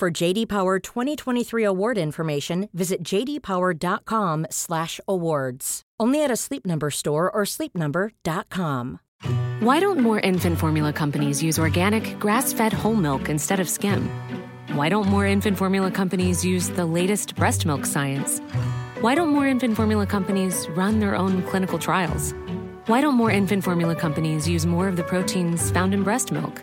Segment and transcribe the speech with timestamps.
[0.00, 5.82] For JD Power 2023 award information, visit jdpower.com/awards.
[6.00, 9.00] Only at a Sleep Number store or sleepnumber.com.
[9.60, 14.08] Why don't more infant formula companies use organic, grass fed whole milk instead of skim?
[14.72, 18.40] Why don't more infant formula companies use the latest breast milk science?
[19.02, 22.32] Why don't more infant formula companies run their own clinical trials?
[22.86, 26.62] Why don't more infant formula companies use more of the proteins found in breast milk?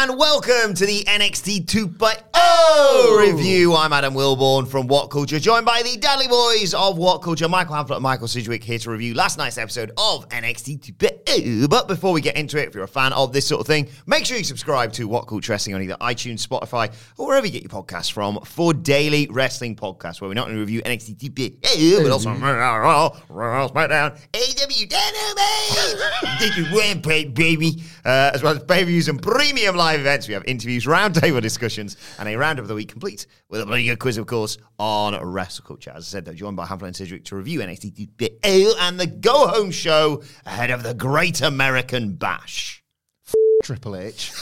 [0.00, 3.74] and welcome to the NXT 2.0 review.
[3.74, 7.74] I'm Adam Wilborn from What Culture, joined by the Dudley Boys of What Culture, Michael
[7.74, 11.68] Hamflett and Michael Sidgwick, here to review last night's episode of NXT 2.0.
[11.68, 13.90] But before we get into it, if you're a fan of this sort of thing,
[14.06, 17.52] make sure you subscribe to What Culture Wrestling on either iTunes, Spotify, or wherever you
[17.52, 22.02] get your podcasts from for daily wrestling podcasts, where we not only review NXT 2.0,
[22.02, 28.62] but also Raw, Raw, SmackDown, AEW Dynamite, Think you Rampage, baby, uh, as well as
[28.64, 30.28] pay-per-views and premium live events.
[30.28, 33.84] We have interviews, roundtable discussions, and a roundup of the week complete with a bloody
[33.84, 35.90] good quiz, of course, on Wrestle Culture.
[35.90, 39.06] As I said, though, joined by Hamflett and Sidgwick to review NXT 2.0 and the
[39.06, 42.82] go-home show ahead of the Great American Bash.
[43.62, 44.32] Triple H.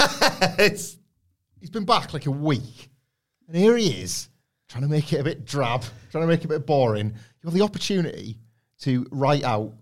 [1.60, 2.90] He's been back like a week.
[3.48, 4.28] And here he is,
[4.68, 7.08] trying to make it a bit drab, trying to make it a bit boring.
[7.08, 8.38] You have the opportunity
[8.80, 9.72] to write out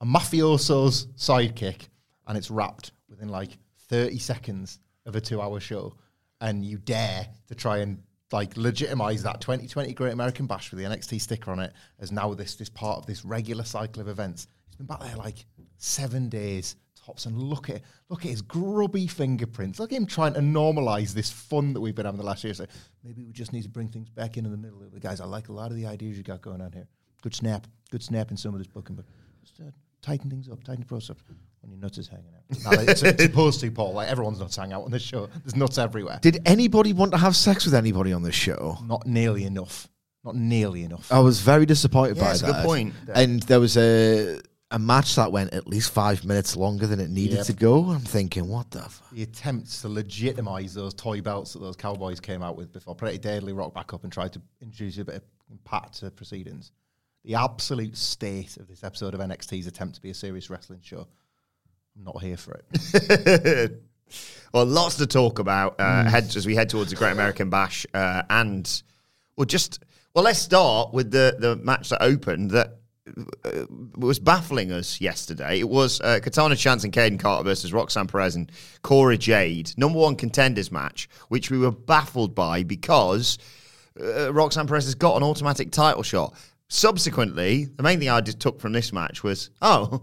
[0.00, 1.88] a mafioso's sidekick,
[2.26, 3.56] and it's wrapped within like
[3.88, 5.94] 30 seconds of a two hour show.
[6.40, 10.86] And you dare to try and like legitimize that 2020 Great American Bash with the
[10.86, 14.48] NXT sticker on it as now this this part of this regular cycle of events.
[14.66, 15.46] He's been back there like
[15.78, 19.78] seven days tops, and look at look at his grubby fingerprints.
[19.78, 22.54] Look at him trying to normalize this fun that we've been having the last year.
[22.54, 22.66] So
[23.02, 24.80] maybe we just need to bring things back into the middle.
[24.92, 26.86] The guys, I like a lot of the ideas you got going on here.
[27.22, 29.06] Good snap, good snap in some of this booking, but
[29.42, 29.70] just uh,
[30.02, 31.18] tighten things up, tighten the process up
[31.64, 32.88] when your nuts is hanging out.
[32.88, 33.94] It's, it's supposed to, Paul.
[33.94, 35.26] Like everyone's nuts hang out on this show.
[35.44, 36.18] There's nuts everywhere.
[36.22, 38.78] Did anybody want to have sex with anybody on this show?
[38.84, 39.88] Not nearly enough.
[40.24, 41.10] Not nearly enough.
[41.12, 42.52] I was very disappointed Yeah, by that's a that.
[42.62, 42.94] good point.
[43.14, 47.08] And there was a a match that went at least five minutes longer than it
[47.10, 47.46] needed Yep.
[47.46, 47.90] to go.
[47.90, 48.80] I'm thinking, what the?
[48.80, 49.02] F-?
[49.12, 53.18] the attempts to legitimize those toy belts that those cowboys came out with before Pretty
[53.18, 55.22] Deadly rocked back up and tried to introduce a bit of
[55.64, 56.72] pat to proceedings.
[57.24, 61.06] The absolute state of this episode of NXT's attempt to be a serious wrestling show.
[61.96, 63.72] I'm not here for it.
[64.52, 67.86] well, lots to talk about uh, head, as we head towards the Great American Bash,
[67.94, 68.82] uh, and
[69.36, 69.82] well, just
[70.14, 72.78] well, let's start with the the match that opened that
[73.44, 73.66] uh,
[73.96, 75.60] was baffling us yesterday.
[75.60, 78.50] It was uh, Katana Chance and Kayden Carter versus Roxanne Perez and
[78.82, 83.38] Cora Jade, number one contenders match, which we were baffled by because
[84.00, 86.34] uh, Roxanne Perez has got an automatic title shot.
[86.68, 90.02] Subsequently, the main thing I just took from this match was, oh,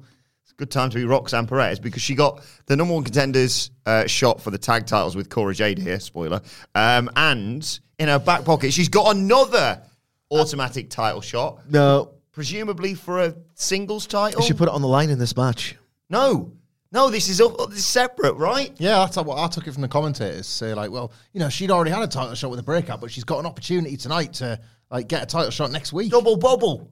[0.61, 4.39] good time to be Roxanne Perez because she got the number one contenders uh, shot
[4.39, 6.39] for the tag titles with Cora Jade here, spoiler.
[6.75, 9.81] Um, and in her back pocket, she's got another
[10.29, 14.39] automatic title shot, No, presumably for a singles title.
[14.39, 15.75] they should put it on the line in this match.
[16.09, 16.53] no,
[16.91, 18.71] no, this is all, this is separate, right?
[18.77, 20.45] Yeah, that's what I took it from the commentators.
[20.45, 23.09] Say like, well, you know, she'd already had a title shot with a breakout, but
[23.09, 24.59] she's got an opportunity tonight to
[24.91, 26.11] like get a title shot next week.
[26.11, 26.91] Double bubble.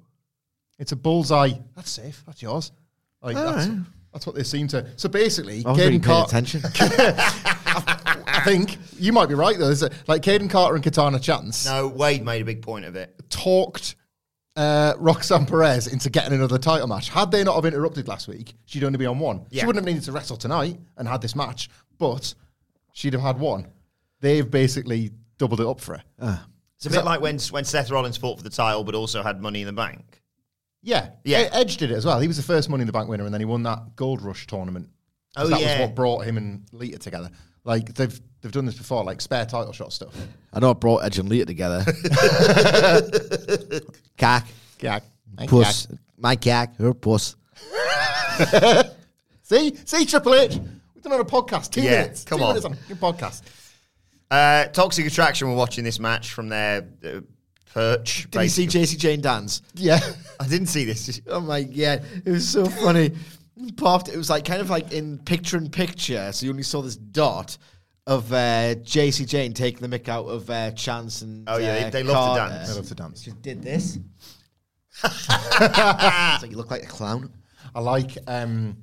[0.79, 1.51] It's a bullseye.
[1.75, 2.23] That's safe.
[2.25, 2.71] That's yours.
[3.21, 3.79] Like that's, right.
[4.13, 4.87] that's what they seem to.
[4.95, 6.29] So basically, I was really Carter.
[6.29, 6.61] attention.
[8.31, 9.65] I think you might be right though.
[9.65, 12.95] There's a, like Kayden Carter and Katana Chance No, Wade made a big point of
[12.95, 13.13] it.
[13.29, 13.95] talked
[14.55, 17.09] uh, Roxanne Perez into getting another title match.
[17.09, 19.45] Had they not have interrupted last week, she'd only be on one.
[19.49, 19.61] Yeah.
[19.61, 22.33] She wouldn't have needed to wrestle tonight and had this match, but
[22.93, 23.67] she'd have had one.
[24.21, 26.39] They've basically doubled it up for her.
[26.75, 29.41] It's a bit like when when Seth Rollins fought for the title, but also had
[29.41, 30.18] Money in the Bank.
[30.81, 31.49] Yeah, Yeah.
[31.51, 32.19] Edge did it as well.
[32.19, 34.21] He was the first Money in the Bank winner, and then he won that Gold
[34.21, 34.89] Rush tournament.
[35.35, 35.79] Oh, that yeah.
[35.79, 37.29] was what brought him and Lita together.
[37.65, 40.15] Like they've they've done this before, like spare title shot stuff.
[40.53, 41.83] I know it brought Edge and Lita together.
[44.17, 44.47] Cack.
[44.81, 44.99] Yeah,
[45.47, 45.87] Plus,
[46.17, 47.35] My gag, her puss.
[49.43, 50.57] See, see, Triple H.
[50.93, 51.71] We've done on a podcast.
[51.71, 52.23] Two Yeah, minutes.
[52.23, 52.49] come two on.
[52.55, 53.41] minutes on your podcast.
[54.31, 57.19] Uh, Toxic Attraction were watching this match from their uh,
[57.73, 58.29] perch.
[58.31, 58.67] Did you see.
[58.67, 59.61] Jacy Jayne dance?
[59.75, 59.99] Yeah.
[60.39, 61.21] I didn't see this.
[61.27, 63.11] Oh my god, it was so funny.
[63.55, 64.07] He Popped.
[64.09, 66.95] It was like kind of like in picture in picture, so you only saw this
[66.95, 67.57] dot
[68.07, 71.47] of uh, Jacy Jayne taking the mick out of uh, Chance and.
[71.47, 72.53] Oh, yeah, they- uh, they love to Carter.
[72.55, 72.69] dance.
[72.69, 73.21] They love to dance.
[73.21, 73.99] Just did this.
[75.03, 75.29] it's
[76.41, 77.31] like you look like a clown.
[77.75, 78.77] I like um,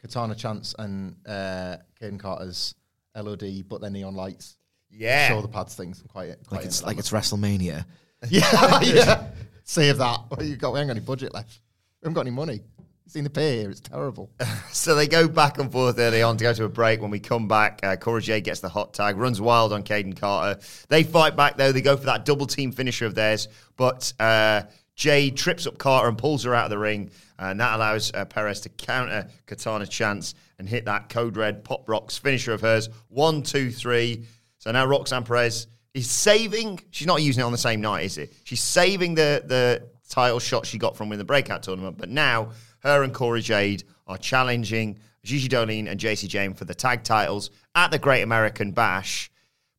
[0.00, 2.74] Katana Chance and uh, Kayden Carter's
[3.16, 4.56] LOD, but then neon lights.
[4.90, 5.28] Yeah.
[5.28, 6.00] Show the pads things.
[6.00, 7.84] I'm quite, quite Like it's into like it's WrestleMania.
[8.28, 9.26] yeah, yeah.
[9.64, 10.20] Save that.
[10.28, 10.72] What you got?
[10.72, 11.60] We ain't got any budget left.
[12.00, 12.60] We haven't got any money.
[13.06, 13.70] Seen the pay here?
[13.70, 14.30] It's terrible.
[14.70, 17.02] So they go back and forth early on to go to a break.
[17.02, 20.18] When we come back, uh, Cora Jade gets the hot tag, runs wild on Kayden
[20.18, 20.58] Carter.
[20.88, 21.72] They fight back though.
[21.72, 24.62] They go for that double team finisher of theirs, but uh,
[24.94, 28.24] Jade trips up Carter and pulls her out of the ring, and that allows uh,
[28.24, 32.88] Perez to counter Katana Chance and hit that Code Red Pop Rocks finisher of hers.
[33.08, 34.24] One, two, three.
[34.58, 36.80] So now Roxanne Perez is saving.
[36.90, 38.32] She's not using it on the same night, is it?
[38.44, 42.50] She's saving the the title shot she got from winning the breakout tournament, but now
[42.80, 47.50] her and Cora Jade are challenging Gigi Dolin and Jacy Jayne for the tag titles
[47.74, 49.30] at the Great American Bash.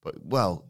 [0.01, 0.65] But well,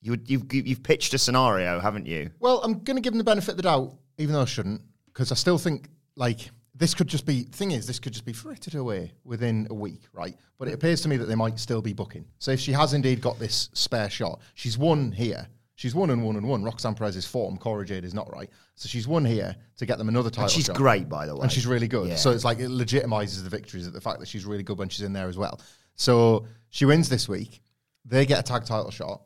[0.00, 2.30] you you've you've pitched a scenario, haven't you?
[2.38, 4.82] Well, I'm going to give them the benefit of the doubt, even though I shouldn't,
[5.06, 7.42] because I still think like this could just be.
[7.44, 10.36] Thing is, this could just be frittered away within a week, right?
[10.58, 12.24] But it appears to me that they might still be booking.
[12.38, 15.46] So if she has indeed got this spare shot, she's won here.
[15.76, 16.62] She's won and won and won.
[16.62, 17.56] Roxanne Perez is form.
[17.56, 18.48] Cora Jade is not right.
[18.76, 20.44] So she's won here to get them another title.
[20.44, 20.76] And she's shot.
[20.76, 21.42] great, by the way.
[21.42, 22.08] and she's really good.
[22.08, 22.14] Yeah.
[22.16, 24.88] So it's like it legitimizes the victories, at the fact that she's really good when
[24.88, 25.60] she's in there as well.
[25.96, 27.60] So she wins this week.
[28.04, 29.22] They get a tag title shot.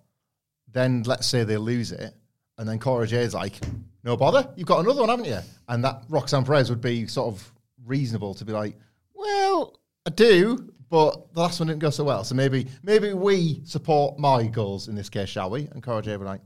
[0.70, 2.14] Then let's say they lose it,
[2.58, 3.58] and then Cora Jay's like,
[4.04, 7.34] "No bother, you've got another one, haven't you?" And that Roxanne Perez would be sort
[7.34, 7.52] of
[7.84, 8.76] reasonable to be like,
[9.14, 13.60] "Well, I do." But the last one didn't go so well, so maybe maybe we
[13.64, 15.68] support my goals in this case, shall we?
[15.72, 16.40] And Cora would be like,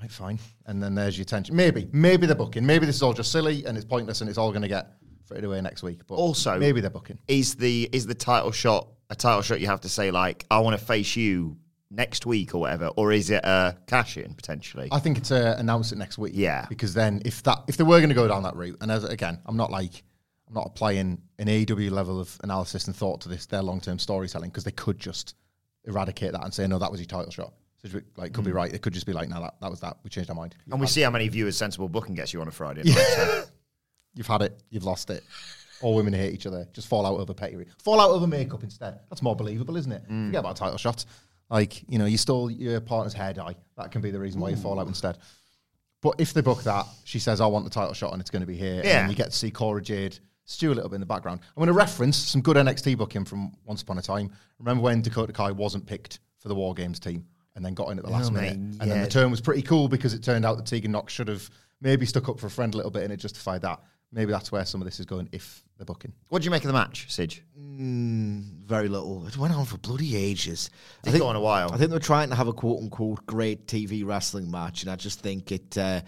[0.00, 0.38] Right, fine.
[0.66, 1.56] And then there's your tension.
[1.56, 2.64] Maybe, maybe they're booking.
[2.64, 4.92] Maybe this is all just silly and it's pointless and it's all going to get
[5.24, 6.00] frittered away next week.
[6.06, 7.18] But Also- maybe they're booking.
[7.26, 10.58] is the is the title shot a title shot you have to say like I
[10.60, 11.56] want to face you
[11.90, 14.88] next week or whatever, or is it a cash in potentially?
[14.92, 16.32] I think it's uh, announce it next week.
[16.34, 16.66] Yeah.
[16.68, 19.04] Because then if that if they were going to go down that route, and as
[19.04, 20.02] again, I'm not like
[20.48, 23.98] I'm not applying an AEW level of analysis and thought to this their long term
[23.98, 25.34] storytelling because they could just
[25.84, 27.52] eradicate that and say no, that was your title shot.
[27.84, 28.72] So like could be right.
[28.72, 29.98] It could just be like no, that that was that.
[30.02, 30.56] We changed our mind.
[30.70, 32.82] and we see how many viewers sensible booking gets you on a Friday.
[32.84, 33.44] night, so.
[34.14, 34.60] You've had it.
[34.70, 35.22] You've lost it.
[35.80, 36.66] All women hate each other.
[36.72, 37.56] Just fall out over petty.
[37.78, 38.98] Fall out over makeup instead.
[39.08, 40.02] That's more believable, isn't it?
[40.10, 40.26] Mm.
[40.26, 41.06] Forget about title shots.
[41.50, 43.56] Like you know, you stole your partner's hair dye.
[43.76, 45.18] That can be the reason why you fall out instead.
[46.00, 48.40] But if they book that, she says, "I want the title shot, and it's going
[48.42, 49.00] to be here." And Yeah.
[49.00, 51.40] then you get to see Cora Jade stew a little bit in the background.
[51.56, 54.30] I'm going to reference some good NXT booking from Once Upon a Time.
[54.58, 57.98] Remember when Dakota Kai wasn't picked for the War Games team and then got in
[57.98, 60.22] at the last Oh, minute, mate, and then the turn was pretty cool because it
[60.22, 61.50] turned out that Tegan Nox should have
[61.80, 63.80] maybe stuck up for a friend a little bit, and it justified that.
[64.10, 66.12] Maybe that's where some of this is going if they're booking.
[66.28, 67.42] What do you make of the match, Sidge?
[67.58, 69.26] Mm, very little.
[69.26, 70.70] It went on for bloody ages.
[71.02, 71.72] Did go on a while.
[71.72, 74.96] I think they're trying to have a quote unquote great TV wrestling match, and I
[74.96, 76.00] just think it uh,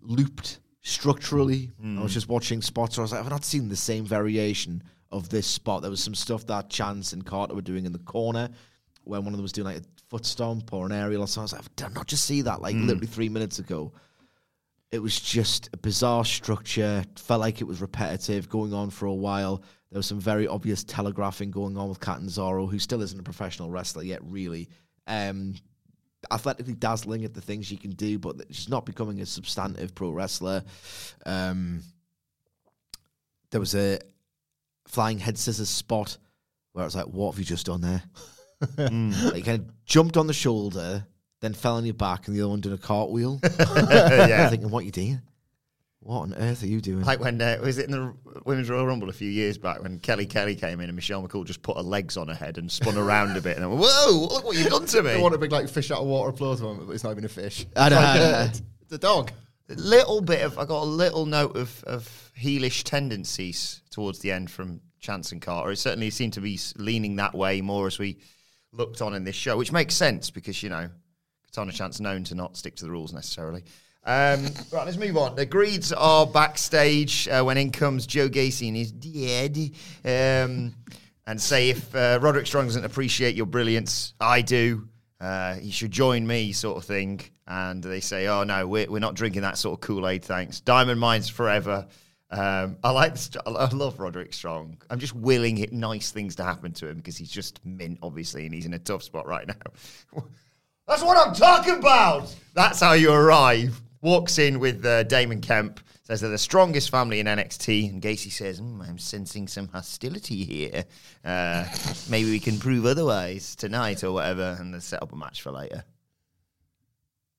[0.00, 1.70] looped structurally.
[1.84, 1.98] Mm.
[1.98, 4.82] I was just watching spots where I was like, I've not seen the same variation
[5.10, 5.82] of this spot.
[5.82, 8.48] There was some stuff that Chance and Carter were doing in the corner
[9.04, 11.56] when one of them was doing like a foot stomp or an aerial or something.
[11.56, 12.86] I was like, did I not just see that like mm.
[12.86, 13.92] literally three minutes ago?
[14.92, 17.04] It was just a bizarre structure.
[17.16, 19.62] Felt like it was repetitive, going on for a while.
[19.90, 23.70] There was some very obvious telegraphing going on with Catanzaro, who still isn't a professional
[23.70, 24.68] wrestler yet, really.
[25.06, 25.54] Um,
[26.30, 30.10] athletically dazzling at the things she can do, but she's not becoming a substantive pro
[30.10, 30.64] wrestler.
[31.24, 31.82] Um,
[33.50, 33.98] there was a
[34.86, 36.18] flying head scissors spot
[36.72, 38.02] where I was like, "What have you just done there?"
[38.78, 41.06] like, you kind of jumped on the shoulder,
[41.40, 43.40] then fell on your back, and the other one did a cartwheel.
[43.58, 44.44] yeah.
[44.44, 45.20] I'm thinking, what are you doing?
[46.02, 47.04] What on earth are you doing?
[47.04, 48.14] Like when uh, was it in the
[48.46, 51.44] Women's Royal Rumble a few years back when Kelly Kelly came in and Michelle McCool
[51.44, 53.82] just put her legs on her head and spun around a bit and I went,
[53.82, 54.28] "Whoa!
[54.32, 56.30] Look what you've done to me!" I want a big like fish out of water
[56.30, 57.66] applause moment, but it's not even a fish.
[57.76, 58.40] I know, It's, like, uh, I know.
[58.44, 59.30] it's- it's a dog.
[59.68, 64.32] A little bit of I got a little note of of heelish tendencies towards the
[64.32, 65.70] end from Chance and Carter.
[65.72, 68.18] It certainly seemed to be leaning that way more as we
[68.72, 70.88] looked on in this show, which makes sense because you know
[71.50, 73.64] Katana Chance known to not stick to the rules necessarily.
[74.04, 75.34] Um, right, let's move on.
[75.34, 79.58] The Creeds are backstage uh, when in comes Joe Gacy and his dad,
[80.04, 80.74] um,
[81.26, 84.88] and say if uh, Roderick Strong doesn't appreciate your brilliance, I do.
[85.20, 87.20] Uh, you should join me, sort of thing.
[87.46, 90.60] And they say, "Oh no, we're we're not drinking that sort of Kool Aid, thanks.
[90.60, 91.86] Diamond Mines forever."
[92.30, 93.16] Um, I like.
[93.44, 94.78] I love Roderick Strong.
[94.88, 98.46] I'm just willing it, nice things to happen to him because he's just mint, obviously,
[98.46, 100.22] and he's in a tough spot right now.
[100.90, 102.34] That's what I'm talking about.
[102.52, 103.80] That's how you arrive.
[104.02, 105.78] Walks in with uh, Damon Kemp.
[106.02, 110.42] Says they're the strongest family in NXT, and Gacy says, "Hmm, "I'm sensing some hostility
[110.42, 110.84] here.
[111.24, 111.64] Uh,
[112.08, 115.52] maybe we can prove otherwise tonight or whatever." And they set up a match for
[115.52, 115.84] later.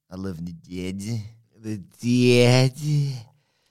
[0.09, 1.21] I love the dead.
[1.57, 2.73] The dead.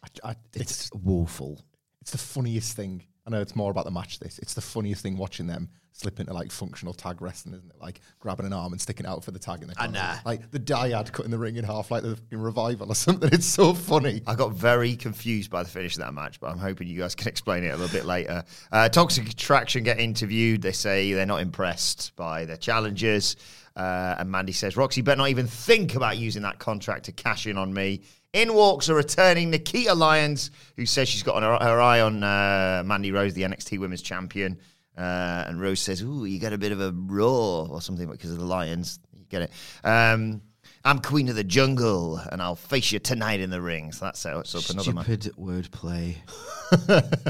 [0.04, 1.58] I, I, it's It's woeful.
[2.02, 3.02] it's the funniest thing.
[3.26, 4.18] I know it's more about the match.
[4.18, 7.80] This it's the funniest thing watching them slip into like functional tag wrestling, isn't it?
[7.80, 9.92] Like grabbing an arm and sticking out for the tag in the corner.
[9.92, 10.14] know.
[10.24, 13.30] Like the dyad cutting the ring in half, like the fucking revival or something.
[13.32, 14.22] It's so funny.
[14.26, 17.14] I got very confused by the finish of that match, but I'm hoping you guys
[17.14, 18.44] can explain it a little bit later.
[18.72, 20.62] Uh, Toxic Attraction get interviewed.
[20.62, 23.36] They say they're not impressed by their challengers.
[23.76, 27.46] Uh, and Mandy says, Roxy better not even think about using that contract to cash
[27.46, 28.02] in on me.
[28.32, 32.82] In walks a returning Nikita Lyons, who says she's got her, her eye on uh,
[32.84, 34.58] Mandy Rose, the NXT Women's Champion.
[35.00, 38.30] Uh, and Rose says, Ooh, you got a bit of a roar or something because
[38.30, 38.98] of the Lions.
[39.14, 39.50] You get it.
[39.82, 40.42] Um,
[40.84, 43.92] I'm Queen of the Jungle, and I'll face you tonight in the ring.
[43.92, 45.06] So that's sets up another match.
[45.06, 46.16] Stupid wordplay.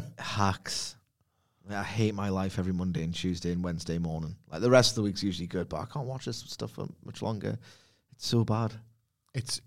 [0.18, 0.96] Hacks.
[1.70, 4.34] I hate my life every Monday and Tuesday and Wednesday morning.
[4.50, 6.88] Like the rest of the week's usually good, but I can't watch this stuff for
[7.04, 7.56] much longer.
[8.12, 8.72] It's so bad.
[9.32, 9.60] It's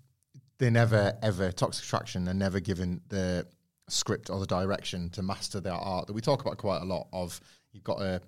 [0.58, 2.26] they never ever toxic attraction.
[2.26, 3.46] They're never given the
[3.88, 7.06] script or the direction to master their art that we talk about quite a lot.
[7.12, 7.40] Of
[7.74, 8.22] you've got to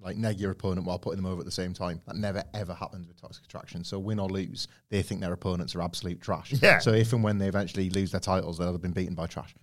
[0.00, 2.00] like neg your opponent while putting them over at the same time.
[2.06, 3.84] That never ever happens with toxic attraction.
[3.84, 6.52] So win or lose, they think their opponents are absolute trash.
[6.60, 6.78] Yeah.
[6.78, 9.54] So if and when they eventually lose their titles, they'll have been beaten by trash.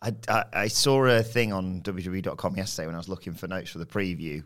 [0.00, 3.70] I, I, I saw a thing on WWE.com yesterday when I was looking for notes
[3.70, 4.44] for the preview,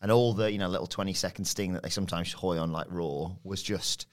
[0.00, 2.86] and all the you know little twenty second sting that they sometimes hoy on like
[2.88, 4.06] Raw was just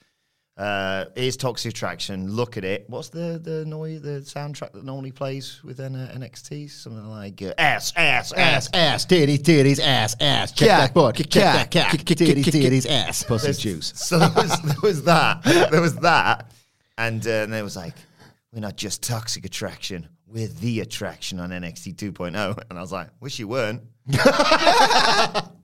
[0.58, 2.32] uh, here's Toxic Attraction.
[2.32, 2.86] Look at it.
[2.90, 6.70] What's the the noise the soundtrack that normally plays within uh, NXT?
[6.72, 8.70] Something like uh, ass ass ass.
[8.74, 10.52] ass, titties, titties, ass, ass.
[10.52, 11.16] Check Cat, that butt.
[11.16, 12.06] cat, Check that cat, cat.
[12.06, 13.24] cat, Titties, titties, ass.
[13.24, 13.94] Pussy juice.
[13.96, 15.44] So there was, there was that.
[15.44, 16.52] There was that,
[16.98, 17.94] and uh, and there was like,
[18.52, 20.08] we're not just Toxic Attraction.
[20.30, 22.60] We're the attraction on NXT 2.0.
[22.70, 23.82] And I was like, wish you weren't.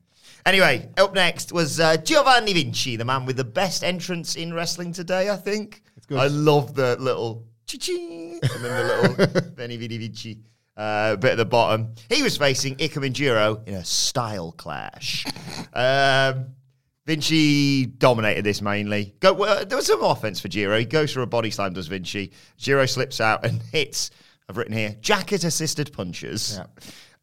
[0.46, 4.92] Anyway, up next was uh, Giovanni Vinci, the man with the best entrance in wrestling
[4.92, 5.84] today, I think.
[6.12, 10.40] I love the little chi-ching and then the little Benny Vidi Vinci
[10.76, 11.94] uh, bit at the bottom.
[12.10, 15.26] He was facing Jiro in a style clash.
[15.74, 16.48] Um,
[17.06, 19.16] Vinci dominated this mainly.
[19.20, 20.78] Go, well, there was some offense for Jiro.
[20.78, 22.32] He goes for a body slam, does Vinci.
[22.58, 24.12] Jiro slips out and hits,
[24.50, 26.60] I've written here, jacket assisted punches.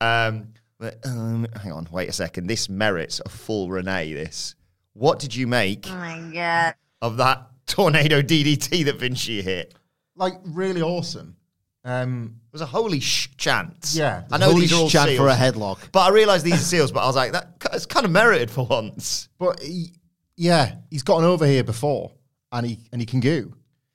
[0.00, 0.48] Um,
[0.80, 2.48] but, um, hang on, wait a second.
[2.48, 4.56] This merits a full Renee, this.
[4.94, 6.74] What did you make Oh my god.
[7.00, 9.74] of that tornado DDT that Vinci hit?
[10.16, 11.36] Like, really awesome.
[11.84, 13.92] Um, It was a holy sh chant.
[13.94, 14.24] Yeah.
[14.32, 15.78] I know Holy these are all chant seals, for a headlock.
[15.92, 18.50] But I realised these are seals, but I was like, that it's kind of merited
[18.50, 19.28] for once.
[19.38, 19.92] but he,
[20.36, 22.12] yeah, he's gotten over here before,
[22.52, 23.52] and he and he can go.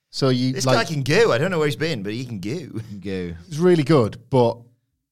[0.10, 1.32] So you This like, guy can go.
[1.34, 2.80] I don't know where he's been, but he can go.
[3.01, 3.36] Go.
[3.48, 4.58] It's really good, but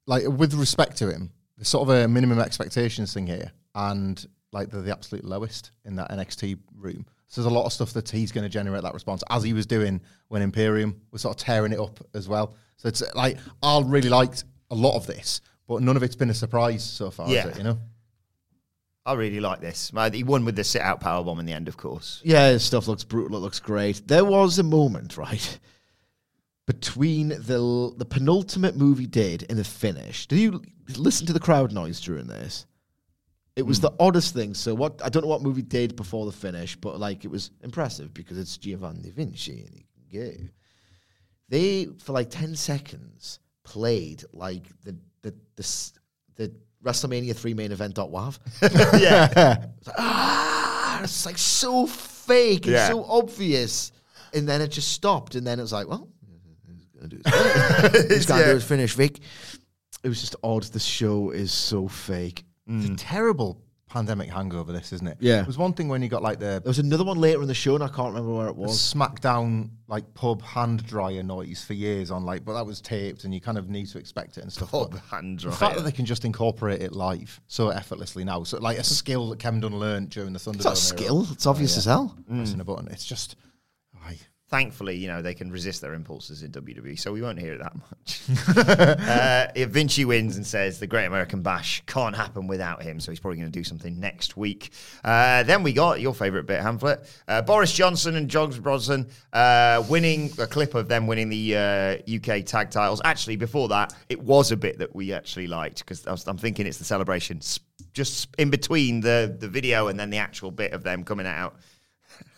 [0.07, 1.31] like with respect to him,
[1.63, 5.95] there's sort of a minimum expectations thing here, and like they're the absolute lowest in
[5.95, 7.05] that NXT room.
[7.27, 9.53] So there's a lot of stuff that he's going to generate that response, as he
[9.53, 12.55] was doing when Imperium was sort of tearing it up as well.
[12.75, 16.29] So it's like I really liked a lot of this, but none of it's been
[16.29, 17.29] a surprise so far.
[17.29, 17.47] Yeah.
[17.47, 17.79] Is it, you know.
[19.05, 19.89] I really like this.
[20.11, 22.21] He won with the sit out power bomb in the end, of course.
[22.25, 23.37] Yeah, his stuff looks brutal.
[23.37, 24.05] It looks great.
[24.05, 25.59] There was a moment, right,
[26.65, 30.27] between the the penultimate move he did and the finish.
[30.27, 30.61] Did you
[30.97, 32.65] listen to the crowd noise during this?
[33.55, 34.53] It was the oddest thing.
[34.55, 34.99] So what?
[35.03, 38.37] I don't know what movie did before the finish, but like it was impressive because
[38.37, 40.43] it's Giovanni Vinci and he can go.
[41.49, 45.91] They for like ten seconds played like the the the,
[46.35, 46.53] the
[46.83, 48.39] WrestleMania three main event dot wav.
[48.99, 49.65] yeah.
[49.97, 52.87] ah, it's like so fake and Yeah.
[52.87, 53.91] so obvious.
[54.33, 55.35] And then it just stopped.
[55.35, 56.09] And then it was like, well,
[57.09, 58.09] to do his finish.
[58.11, 58.51] he's going to Yeah.
[58.51, 59.19] do his finish, Vic.
[60.03, 60.63] It was just odd.
[60.63, 62.43] The show is so fake.
[62.67, 62.95] It's a mm.
[62.97, 63.61] terrible
[63.93, 65.17] pandemic hangover, this isn't it?
[65.19, 65.41] Yeah.
[65.41, 67.47] It was one thing when you got like the There was another one later in
[67.47, 68.77] the show, and I can't remember where it was.
[68.77, 73.33] smackdown like pub hand dryer noise for years on like, but that was taped and
[73.33, 74.71] you kind of need to expect it and stuff.
[74.71, 78.43] Pub but hand The fact that they can just incorporate it live so effortlessly now,
[78.43, 80.55] so like a skill that Kevin Dunn learned during the Thunderdome.
[80.55, 81.27] It's not a skill.
[81.31, 82.17] It's obvious as hell.
[82.27, 82.61] Pressing mm.
[82.61, 83.35] a button, it's just.
[84.03, 84.17] aye.
[84.53, 87.57] Thankfully, you know, they can resist their impulses in WWE, so we won't hear it
[87.57, 88.21] that much.
[89.09, 93.11] uh, if Vinci wins and says the Great American Bash can't happen without him, so
[93.11, 94.69] he's probably going to do something next week.
[95.03, 97.09] Uh, then we got your favourite bit, Hamflett.
[97.27, 102.15] Uh, Boris Johnson and Jogs Bronson uh, winning a clip of them winning the uh,
[102.15, 103.01] UK tag titles.
[103.03, 106.77] Actually, before that, it was a bit that we actually liked because I'm thinking it's
[106.77, 107.41] the celebration
[107.93, 111.55] just in between the, the video and then the actual bit of them coming out.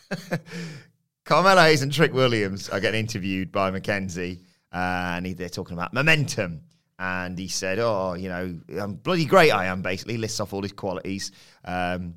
[1.26, 4.42] Carmelo Hayes and Trick Williams are getting interviewed by Mackenzie,
[4.72, 6.62] and they're talking about momentum.
[7.00, 9.52] And he said, "Oh, you know, I'm bloody great.
[9.52, 11.32] I am." Basically, lists off all his qualities.
[11.66, 12.14] Um,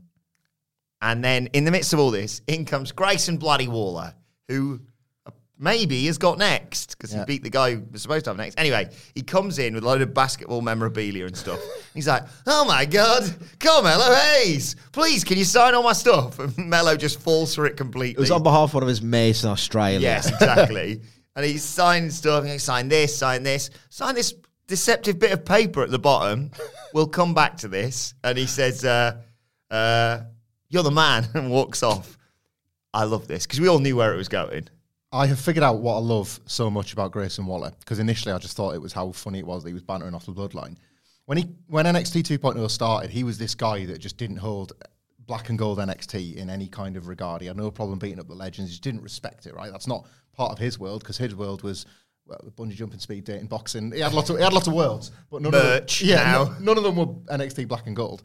[1.00, 4.14] and then, in the midst of all this, in comes Grayson Bloody Waller,
[4.46, 4.80] who
[5.58, 7.20] maybe has got next because yeah.
[7.20, 8.58] he beat the guy who was supposed to have next.
[8.58, 11.60] Anyway, he comes in with a load of basketball memorabilia and stuff.
[11.94, 13.24] He's like, "Oh my god,
[13.58, 17.76] Carmelo Hayes, please, can you sign all my stuff?" And Mello just falls for it
[17.76, 18.20] completely.
[18.20, 20.00] It was on behalf of one of his mates in Australia.
[20.00, 21.00] Yes, exactly.
[21.36, 22.42] and he signing stuff.
[22.42, 24.34] And he sign this, sign this, sign this
[24.66, 26.50] deceptive bit of paper at the bottom.
[26.92, 28.14] we'll come back to this.
[28.24, 29.20] And he says, uh,
[29.70, 30.20] uh,
[30.68, 32.16] "You're the man," and walks off.
[32.94, 34.68] I love this because we all knew where it was going.
[35.10, 38.38] I have figured out what I love so much about Grayson Waller because initially I
[38.38, 40.76] just thought it was how funny it was that he was bantering off the bloodline.
[41.24, 44.72] When he when NXT 2.0 started, he was this guy that just didn't hold
[45.26, 47.40] black and gold NXT in any kind of regard.
[47.40, 48.70] He had no problem beating up the legends.
[48.70, 49.54] He just didn't respect it.
[49.54, 51.86] Right, that's not part of his world because his world was
[52.26, 53.92] well, bungee jumping, speed dating, boxing.
[53.92, 56.46] He had lots of he had lots of worlds, but none Merch of them, yeah,
[56.46, 58.22] n- none of them were NXT black and gold.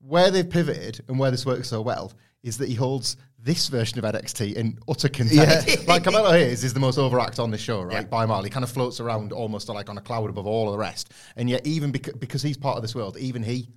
[0.00, 3.98] Where they've pivoted and where this works so well is that he holds this version
[3.98, 5.68] of NXT in utter contempt.
[5.68, 5.76] Yeah.
[5.86, 7.94] like Carmelo Hayes is the most overact on the show, right?
[7.94, 8.02] Yeah.
[8.04, 8.48] By Marley.
[8.48, 11.12] He kind of floats around almost like on a cloud above all of the rest.
[11.36, 13.68] And yet, even beca- because he's part of this world, even he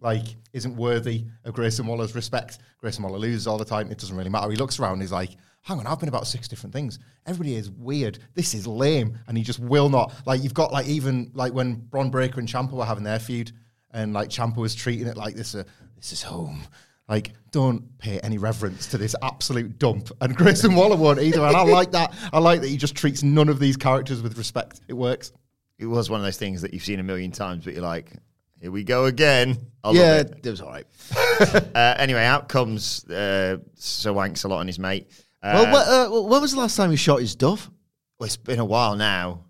[0.00, 2.58] like isn't worthy of Grayson Waller's respect.
[2.78, 3.90] Grayson Waller loses all the time.
[3.90, 4.50] It doesn't really matter.
[4.50, 4.94] He looks around.
[4.94, 5.30] And he's like,
[5.62, 6.98] "Hang on, I've been about six different things.
[7.26, 8.18] Everybody is weird.
[8.34, 10.12] This is lame." And he just will not.
[10.26, 13.52] Like you've got like even like when Bron Breakker and Ciampa were having their feud,
[13.92, 15.54] and like Ciampa was treating it like this.
[15.54, 15.64] Uh,
[15.96, 16.60] this is home.
[17.08, 20.10] Like, don't pay any reverence to this absolute dump.
[20.20, 21.40] And Grayson Waller won't either.
[21.40, 22.14] And I like that.
[22.32, 24.80] I like that he just treats none of these characters with respect.
[24.88, 25.32] It works.
[25.78, 28.12] It was one of those things that you've seen a million times, but you're like,
[28.60, 29.58] here we go again.
[29.84, 30.40] I yeah, it.
[30.44, 30.50] it.
[30.50, 30.86] was all right.
[31.74, 35.10] uh, anyway, out comes uh, Sir Wanks a lot on his mate.
[35.42, 37.70] Uh, well, uh, when was the last time he shot his duff?
[38.18, 39.44] Well, it's been a while now.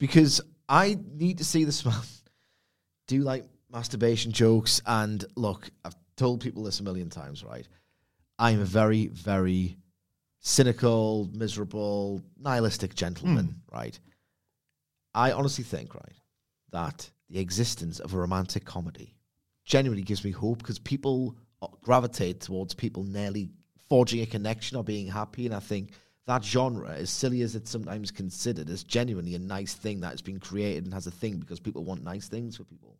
[0.00, 1.94] Because I need to see this man
[3.06, 4.80] do like masturbation jokes.
[4.86, 7.66] And look, I've told people this a million times, right?
[8.38, 9.76] I'm a very, very
[10.40, 13.74] cynical, miserable, nihilistic gentleman, mm.
[13.74, 13.98] right?
[15.14, 16.16] I honestly think, right,
[16.72, 19.14] that the existence of a romantic comedy
[19.64, 21.36] genuinely gives me hope because people
[21.82, 23.48] gravitate towards people nearly
[23.88, 25.46] forging a connection or being happy.
[25.46, 25.92] And I think
[26.26, 30.22] that genre, as silly as it's sometimes considered, is genuinely a nice thing that has
[30.22, 32.98] been created and has a thing because people want nice things for people.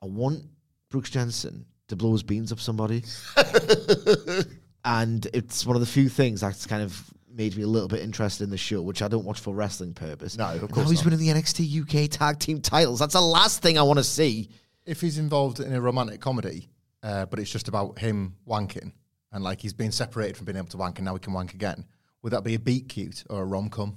[0.00, 0.44] I want
[0.90, 3.04] Brooks Jensen to blow his beans up somebody.
[4.84, 8.00] and it's one of the few things that's kind of made me a little bit
[8.00, 10.36] interested in the show, which I don't watch for wrestling purpose.
[10.38, 10.86] No, of course.
[10.86, 13.00] Now he's winning the NXT UK tag team titles.
[13.00, 14.50] That's the last thing I want to see.
[14.86, 16.68] If he's involved in a romantic comedy,
[17.02, 18.92] uh, but it's just about him wanking,
[19.32, 21.54] and like he's been separated from being able to wank, and now he can wank
[21.54, 21.86] again,
[22.22, 23.96] would that be a beat cute or a rom com?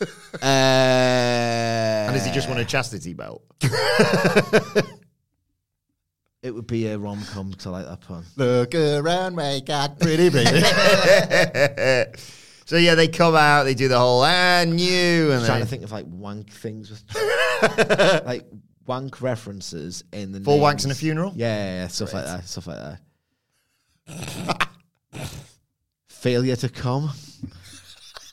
[0.00, 0.06] uh,
[0.42, 3.42] and does he just want a chastity belt?
[6.42, 8.24] It would be a rom com because I like that pun.
[8.36, 10.50] Look around, make God pretty baby.
[12.66, 15.70] so yeah, they come out, they do the whole and you and trying they, to
[15.70, 17.04] think of like wank things with
[18.26, 18.44] like
[18.84, 20.82] wank references in the four names.
[20.82, 21.32] wanks in a funeral.
[21.36, 22.48] Yeah, yeah, yeah stuff like that.
[22.48, 22.98] Stuff like
[24.08, 24.68] that.
[26.08, 27.12] Failure to come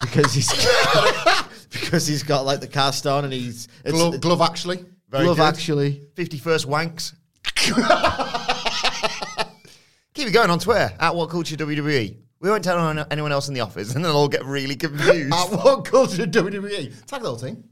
[0.02, 0.52] because he's
[1.70, 4.84] because he's got like the cast on and he's glove, glove actually.
[5.10, 5.44] Very glove good.
[5.44, 6.02] actually.
[6.16, 7.14] Fifty first wanks.
[10.14, 12.18] Keep it going on Twitter at What Culture WWE.
[12.42, 15.34] We won't tell anyone else in the office, and they'll all get really confused.
[15.34, 17.06] at What Culture WWE.
[17.06, 17.64] Tag the whole thing.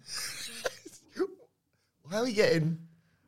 [2.03, 2.77] Why are we getting?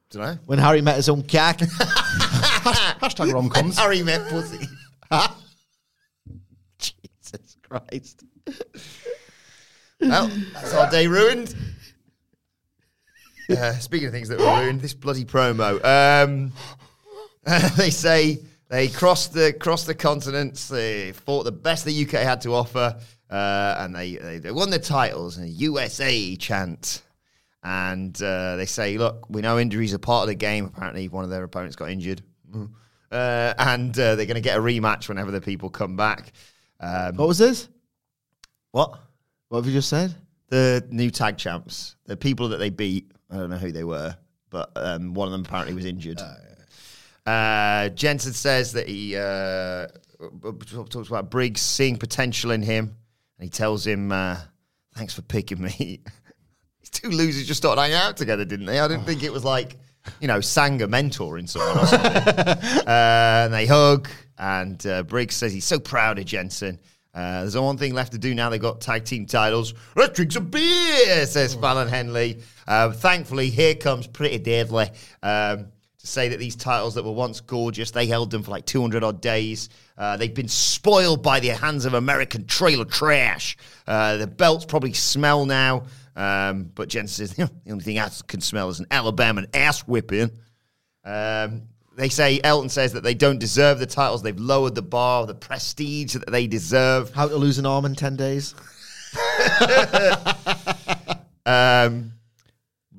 [0.10, 0.38] Don't know.
[0.46, 1.60] When Harry met his own cack.
[1.60, 3.78] Hashtag romcoms.
[3.78, 4.68] Harry met pussy.
[6.78, 8.24] Jesus Christ.
[10.02, 11.56] well, that's our day ruined.
[13.50, 15.84] Uh, speaking of things that were ruined, this bloody promo.
[15.84, 16.54] Um,
[17.78, 20.68] they say they crossed the crossed the continents.
[20.68, 24.70] They fought the best the UK had to offer, uh, and they, they, they won
[24.70, 25.38] the titles.
[25.38, 27.02] And USA chant.
[27.62, 30.66] And uh, they say, look, we know injuries are part of the game.
[30.66, 32.22] Apparently, one of their opponents got injured.
[33.12, 36.32] Uh, and uh, they're going to get a rematch whenever the people come back.
[36.80, 37.68] Um, what was this?
[38.70, 39.00] What?
[39.48, 40.14] What have you just said?
[40.50, 43.12] The new tag champs, the people that they beat.
[43.30, 44.16] I don't know who they were,
[44.50, 46.22] but um, one of them apparently was injured.
[47.26, 49.88] Uh, Jensen says that he uh,
[50.90, 52.96] talks about Briggs seeing potential in him,
[53.38, 54.38] and he tells him, uh,
[54.96, 56.02] "Thanks for picking me."
[56.80, 58.80] These two losers just started hanging out together, didn't they?
[58.80, 59.78] I didn't think it was like
[60.20, 62.12] you know Sanga mentoring someone or something.
[62.88, 66.80] uh, and they hug, and uh, Briggs says he's so proud of Jensen.
[67.14, 68.50] Uh, there's one thing left to do now.
[68.50, 69.74] They've got tag team titles.
[69.96, 72.42] Let's drink some beer, says Fallon Henley.
[72.68, 74.90] Uh, thankfully, here comes Pretty Deadly
[75.24, 75.68] um,
[75.98, 79.04] to say that these titles that were once gorgeous, they held them for like 200
[79.04, 79.70] odd days.
[79.98, 83.58] Uh, they've been spoiled by the hands of American trailer trash.
[83.88, 85.84] Uh, the belts probably smell now.
[86.16, 90.32] Um, but Jensen says the only thing I can smell is an Alabama ass whipping.
[91.04, 91.64] Um,
[92.00, 94.24] they say Elton says that they don't deserve the titles.
[94.24, 97.14] They've lowered the bar, the prestige that they deserve.
[97.14, 98.56] How to lose an arm in 10 days?
[101.46, 102.14] Um,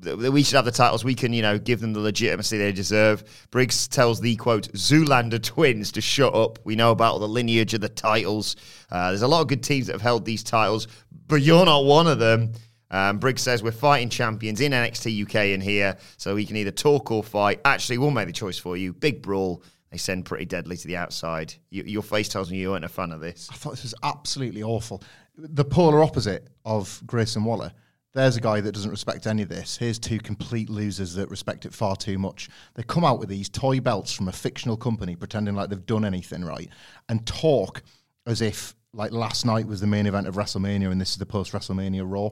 [0.03, 1.05] we should have the titles.
[1.05, 3.23] We can, you know, give them the legitimacy they deserve.
[3.49, 6.59] Briggs tells the quote Zoolander twins to shut up.
[6.63, 8.55] We know about the lineage of the titles.
[8.89, 10.87] Uh, there's a lot of good teams that have held these titles,
[11.27, 12.51] but you're not one of them.
[12.91, 16.71] Um, Briggs says we're fighting champions in NXT UK and here, so we can either
[16.71, 17.61] talk or fight.
[17.65, 18.93] Actually, we'll make the choice for you.
[18.93, 19.63] Big brawl.
[19.91, 21.53] They send pretty deadly to the outside.
[21.69, 23.49] You, your face tells me you weren't a fan of this.
[23.51, 25.03] I thought this was absolutely awful.
[25.37, 27.71] The polar opposite of Grayson Waller.
[28.13, 29.77] There's a guy that doesn't respect any of this.
[29.77, 32.49] Here's two complete losers that respect it far too much.
[32.73, 36.03] They come out with these toy belts from a fictional company, pretending like they've done
[36.03, 36.69] anything right,
[37.07, 37.83] and talk
[38.25, 41.25] as if like last night was the main event of WrestleMania and this is the
[41.25, 42.31] post WrestleMania Raw.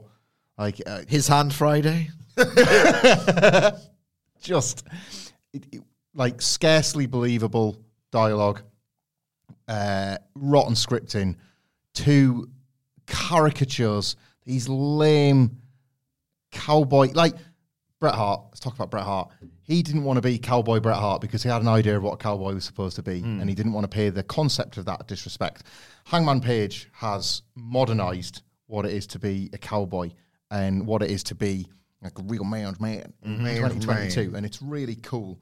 [0.60, 2.10] Like uh, His hand Friday?
[4.42, 4.86] just
[5.52, 7.76] it, it- like scarcely believable
[8.10, 8.62] dialogue,
[9.68, 11.36] uh, rotten scripting,
[11.94, 12.50] two
[13.06, 15.56] caricatures, these lame
[16.50, 17.34] cowboy like
[18.00, 18.42] Bret Hart.
[18.48, 19.30] Let's talk about Bret Hart.
[19.62, 22.14] He didn't want to be cowboy Bret Hart because he had an idea of what
[22.14, 24.84] a cowboy was supposed to be, and he didn't want to pay the concept of
[24.86, 25.62] that disrespect.
[26.06, 30.10] Hangman Page has modernized what it is to be a cowboy
[30.50, 31.66] and what it is to be
[32.02, 34.34] like a real man's man in 2022, mm-hmm.
[34.36, 35.40] and it's really cool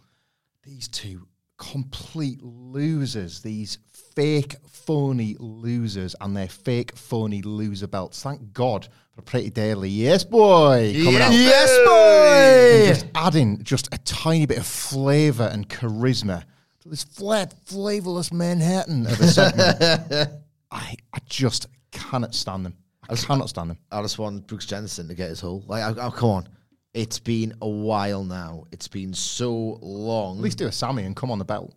[0.64, 3.79] these two complete losers, these
[4.14, 8.23] fake, phony losers, and their fake, phony loser belts.
[8.23, 9.88] Thank God for Pretty Daily.
[9.88, 10.94] Yes, boy.
[11.05, 11.33] Coming out.
[11.33, 12.94] Yes, And boy!
[12.94, 16.44] Just adding just a tiny bit of flavour and charisma
[16.81, 19.81] to this flat, flavourless Manhattan of a segment.
[20.71, 22.75] I, I just cannot stand them.
[23.09, 23.79] I just cannot stand them.
[23.90, 25.62] I just want Brooks Jensen to get his hull.
[25.66, 26.49] Like, oh, come on.
[26.94, 28.64] It's been a while now.
[28.73, 30.38] It's been so long.
[30.38, 31.75] At least do a Sammy and come on the belt.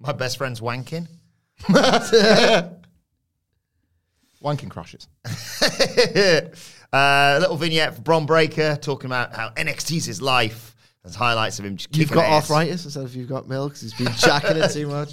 [0.00, 1.06] My best friend's wanking.
[4.42, 5.06] Wanking crashes.
[6.92, 10.74] uh, a little vignette for Bron Breakker talking about how NXT's his life.
[11.02, 12.50] There's highlights of him just You've got ass.
[12.50, 15.12] arthritis instead of you've got milk 'cause he's been jacking it too much.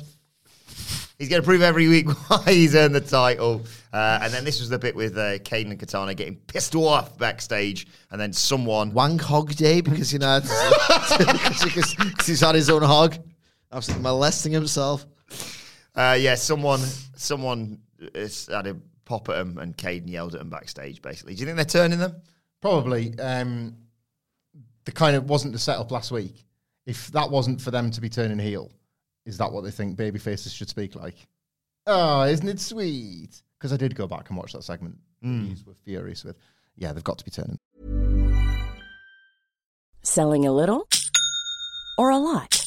[1.18, 3.66] He's going to prove every week why he's earned the title.
[3.92, 7.18] Uh, and then this was the bit with uh, Kayden and Katana getting pissed off
[7.18, 7.88] backstage.
[8.12, 8.94] And then someone.
[8.94, 10.40] Wang hog day because, you know,
[11.20, 13.18] because he's had his own hog.
[13.72, 15.06] Absolutely molesting himself.
[15.96, 16.80] Uh, yeah, someone
[17.16, 17.80] someone
[18.14, 21.34] is, had a pop at him and Kayden yelled at him backstage, basically.
[21.34, 22.22] Do you think they're turning them?
[22.62, 23.18] Probably.
[23.20, 23.76] Um,
[24.86, 26.46] the kind of wasn't the setup last week.
[26.86, 28.72] If that wasn't for them to be turning heel,
[29.28, 31.28] is that what they think baby faces should speak like?
[31.86, 33.44] Oh, isn't it sweet?
[33.60, 34.98] Because I did go back and watch that segment.
[35.22, 35.50] Hmm.
[35.50, 36.38] These were furious with.
[36.78, 37.60] Yeah, they've got to be turning.
[40.02, 40.88] Selling a little
[41.98, 42.67] or a lot?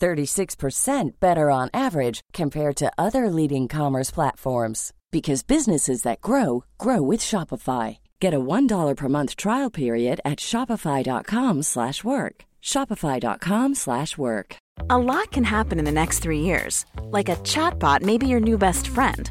[0.00, 7.02] 36% better on average compared to other leading commerce platforms because businesses that grow grow
[7.02, 7.98] with Shopify.
[8.20, 12.34] Get a $1 per month trial period at shopify.com/work.
[12.62, 14.56] shopify.com/work.
[14.90, 16.84] A lot can happen in the next three years.
[17.10, 19.30] Like a chatbot may be your new best friend.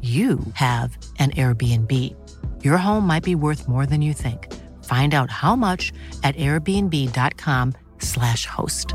[0.00, 2.14] you have an Airbnb.
[2.62, 4.54] Your home might be worth more than you think.
[4.84, 8.94] Find out how much at airbnb.com/slash host.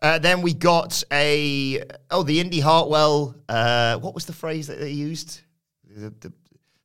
[0.00, 3.36] Uh, then we got a oh the Indi Hartwell.
[3.48, 5.42] Uh, what was the phrase that they used?
[5.88, 6.32] The, the,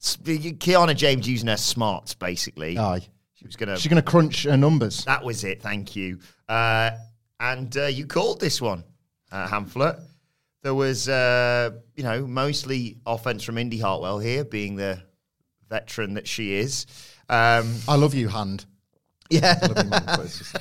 [0.04, 2.78] Kiana James using her smarts basically.
[2.78, 3.08] Aye.
[3.44, 3.78] She was gonna.
[3.78, 5.04] She's going to crunch her numbers.
[5.06, 5.62] That was it.
[5.62, 6.20] Thank you.
[6.48, 6.92] Uh,
[7.40, 8.86] and uh, you called this one,
[9.34, 10.00] uh, Hamflett.
[10.62, 15.02] There was, uh, you know, mostly offense from Indi Hartwell here, being the
[15.70, 16.86] veteran that she is.
[17.28, 18.66] Um, I love you, Hand.
[19.30, 19.60] yeah.
[19.62, 20.54] I love you, man, just,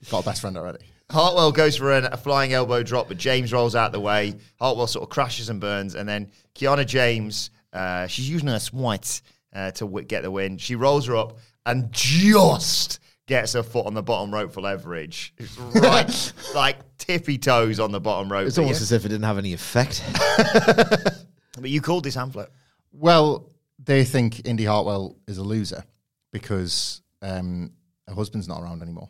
[0.00, 0.86] you've got a best friend already.
[1.10, 4.36] Hartwell goes for an, a flying elbow drop, but James rolls out the way.
[4.60, 9.22] Hartwell sort of crashes and burns, and then Kiana James, uh, she's using her swites
[9.52, 10.56] uh, to w- get the win.
[10.56, 15.34] She rolls her up and just gets her foot on the bottom rope for leverage.
[15.36, 18.46] It's right, like tippy toes on the bottom rope.
[18.46, 18.84] It's almost yeah.
[18.84, 20.04] as if it didn't have any effect.
[21.60, 22.48] But you called this Hamflett.
[22.92, 23.50] Well,
[23.82, 25.84] they think Indi Hartwell is a loser
[26.32, 27.72] because um,
[28.06, 29.08] her husband's not around anymore.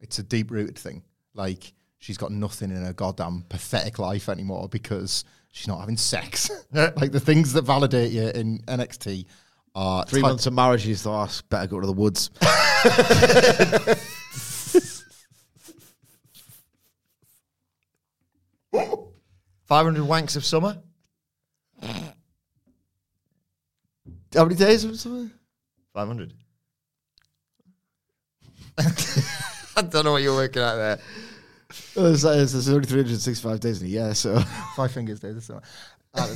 [0.00, 1.02] It's a deep rooted thing.
[1.34, 6.50] Like she's got nothing in her goddamn pathetic life anymore because she's not having sex.
[6.72, 9.26] like the things that validate you in NXT
[9.74, 12.30] are Three ti- months of marriage, you thought, oh, better go to the woods.
[19.64, 20.78] Five hundred wanks of summer.
[24.34, 25.30] How many days of summer?
[25.92, 26.34] Five hundred.
[29.76, 30.98] I don't know what you're working out there.
[31.96, 34.38] Oh, there's, there's there's only 365 days in a year, so.
[34.76, 35.34] five fingers days.
[35.34, 35.62] This summer.
[36.14, 36.28] Um,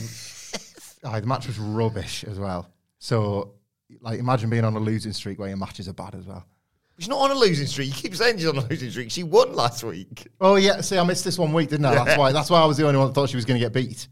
[1.12, 2.70] aye, the match was rubbish as well.
[2.98, 3.54] So,
[4.00, 6.44] like, imagine being on a losing streak where your matches are bad as well.
[6.98, 7.88] She's not on a losing streak.
[7.88, 9.10] You keep saying she's on a losing streak.
[9.10, 10.26] She won last week.
[10.40, 11.94] Oh yeah, see, I missed this one week, didn't I?
[11.94, 12.32] That's why.
[12.32, 14.08] That's why I was the only one that thought she was going to get beat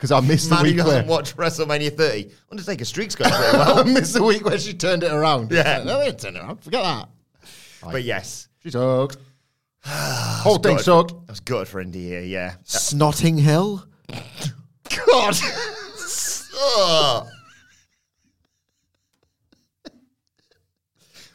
[0.00, 2.30] because I missed the Man who week doesn't where watch WrestleMania 30.
[2.50, 3.78] Undertaker streak's going pretty well.
[3.80, 5.52] I missed the week where she turned it around.
[5.52, 5.82] Yeah.
[5.84, 6.64] no, they didn't turn it around.
[6.64, 7.08] Forget that.
[7.82, 9.18] but yes, She sucked.
[9.84, 10.84] Whole thing good.
[10.86, 11.12] sucked.
[11.12, 12.22] I was good for India.
[12.22, 12.54] Yeah.
[12.64, 13.86] Snotting Hill?
[14.08, 15.36] God.
[16.78, 17.28] Ugh.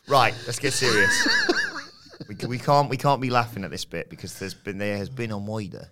[0.08, 0.34] Right.
[0.46, 1.28] Let's get serious.
[2.28, 5.10] we, we can't we can't be laughing at this bit because there's been there has
[5.10, 5.88] been a moida.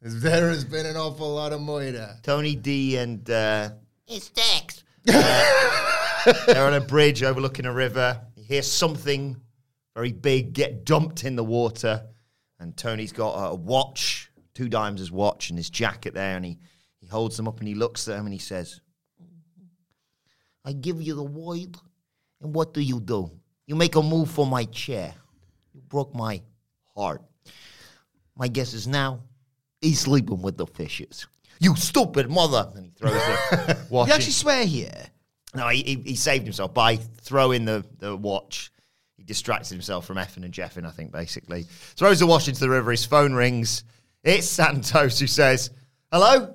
[0.00, 2.22] There has been an awful lot of moida.
[2.22, 3.70] Tony D and uh,
[4.06, 4.84] it's Dex.
[5.08, 8.20] Uh, they're on a bridge overlooking a river.
[8.36, 9.36] You hear something
[9.94, 12.04] very big get dumped in the water,
[12.60, 16.58] and Tony's got a watch, two dimes his watch, and his jacket there, and he
[17.00, 18.80] he holds them up and he looks at them and he says,
[20.64, 21.76] "I give you the word,
[22.40, 23.30] and what do you do?
[23.68, 25.14] You make a move for my chair.
[25.74, 26.40] You broke my
[26.96, 27.22] heart.
[28.34, 29.20] My guess is now
[29.82, 31.26] he's sleeping with the fishes."
[31.60, 32.70] You stupid mother!
[32.74, 34.08] And he throws the watch.
[34.08, 35.06] You in- actually swear here?
[35.54, 38.70] no, he, he, he saved himself by throwing the, the watch.
[39.16, 41.64] He distracted himself from effing and jeffing, I think, basically.
[41.96, 42.90] Throws the watch into the river.
[42.90, 43.84] His phone rings.
[44.24, 45.70] It's Santos who says,
[46.12, 46.54] Hello?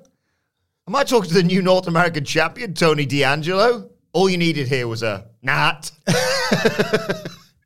[0.88, 3.90] Am I talking to the new North American champion, Tony D'Angelo?
[4.14, 5.90] All you needed here was a nat.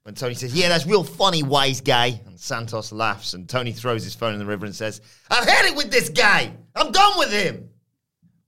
[0.05, 2.21] and Tony says, Yeah, that's real funny, wise guy.
[2.27, 5.67] And Santos laughs, and Tony throws his phone in the river and says, I've had
[5.67, 6.51] it with this guy.
[6.75, 7.69] I'm done with him.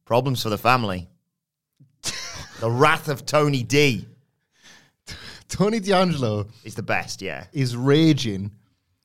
[0.04, 1.08] Problems for the family.
[2.60, 4.06] The wrath of Tony D
[5.50, 7.44] Tony D'Angelo is the best, yeah.
[7.52, 8.52] is raging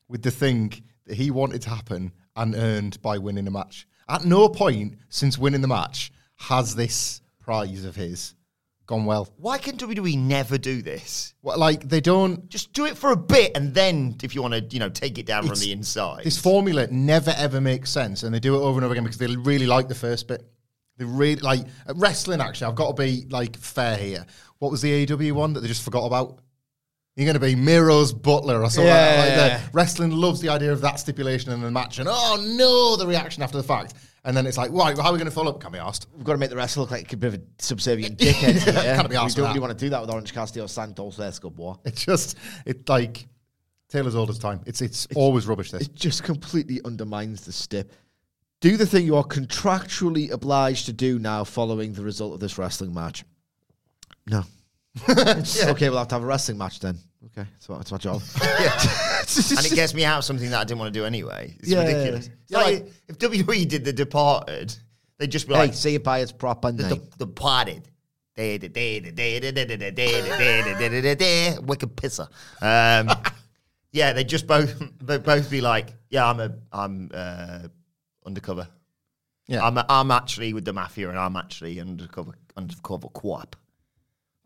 [0.08, 0.72] with the thing
[1.06, 3.86] that he wanted to happen and earned by winning the match.
[4.08, 8.34] At no point since winning the match has this prize of his
[8.86, 9.28] gone well.
[9.36, 11.34] Why can WWE never do this?
[11.42, 12.48] Well, Like they don't.
[12.48, 15.18] Just do it for a bit, and then if you want to, you know, take
[15.18, 16.24] it down from the inside.
[16.24, 19.18] This formula never ever makes sense, and they do it over and over again because
[19.18, 20.42] they really like the first bit.
[20.98, 21.60] They really like
[21.94, 22.40] wrestling.
[22.40, 24.24] Actually, I've got to be like fair here.
[24.58, 26.38] What was the AEW one that they just forgot about?
[27.16, 29.16] You're going to be Miro's butler or something Yeah.
[29.18, 29.60] like that.
[29.64, 33.06] Like wrestling loves the idea of that stipulation in the match, and oh no, the
[33.06, 33.94] reaction after the fact.
[34.26, 35.60] And then it's like, right, how are we going to follow up?
[35.60, 36.08] Can't be asked.
[36.14, 38.60] We've got to make the wrestler look like a bit of a subservient dickhead.
[38.60, 38.96] here.
[38.96, 39.36] Can't be asked.
[39.36, 41.78] we don't really want to do that with Orange Cassidy or Santos Escobar.
[41.84, 42.36] It's just,
[42.66, 43.28] it's like
[43.88, 44.60] Taylor's old as time.
[44.66, 45.70] It's it's always rubbish.
[45.70, 47.92] This It just completely undermines the stip.
[48.60, 52.58] Do the thing you are contractually obliged to do now following the result of this
[52.58, 53.24] wrestling match.
[54.26, 54.42] No.
[55.08, 56.98] Okay, we'll have to have a wrestling match then.
[57.38, 58.22] Okay, so that's my job.
[58.40, 61.54] and it gets me out of something that I didn't want to do anyway.
[61.58, 61.80] It's Yeah.
[61.84, 62.26] ridiculous.
[62.28, 64.74] It's Yeah, like, if WWE did The Departed,
[65.18, 67.02] they'd just be hey, like, say it by its proper The, name.
[67.18, 67.88] the Departed.
[71.62, 72.28] Wicked pisser.
[72.60, 73.10] Um,
[73.92, 77.60] yeah, they just both they both be like, yeah, I'm a I'm uh,
[78.24, 78.68] undercover.
[79.48, 79.64] Yeah.
[79.64, 83.56] I'm I'm actually with the mafia and I'm actually undercover undercover co-op.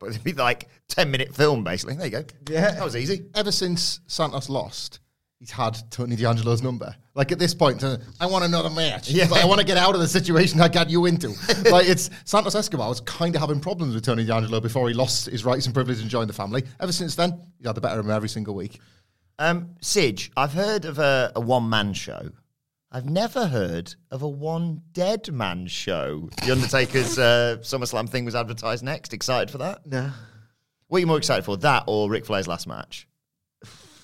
[0.01, 1.95] But it'd be like ten minute film basically.
[1.95, 2.25] There you go.
[2.51, 2.73] Yeah.
[2.73, 3.27] that was easy.
[3.35, 4.99] ever since Santos lost,
[5.39, 6.95] he's had Tony D'Angelo's number.
[7.15, 9.11] Like at this point, uh, I want another match.
[9.11, 9.27] Yeah.
[9.27, 11.29] Like, I want to get out of the situation I got you into.
[11.71, 15.27] like it's Santos Escobar was kind of having problems with Tony D'Angelo before he lost
[15.27, 16.65] his rights and privileges and joined the family.
[16.81, 18.81] Ever since then, he had the better of him every single week.
[19.39, 22.31] Um, Sige, I've heard of a, a one man show.
[22.93, 26.29] I've never heard of a one dead man show.
[26.45, 29.15] The Undertaker's uh, SummerSlam thing was advertised next.
[29.15, 29.87] Excited for that?
[29.87, 30.11] no.
[30.89, 33.07] What are you more excited for, that or Ric Flair's last match?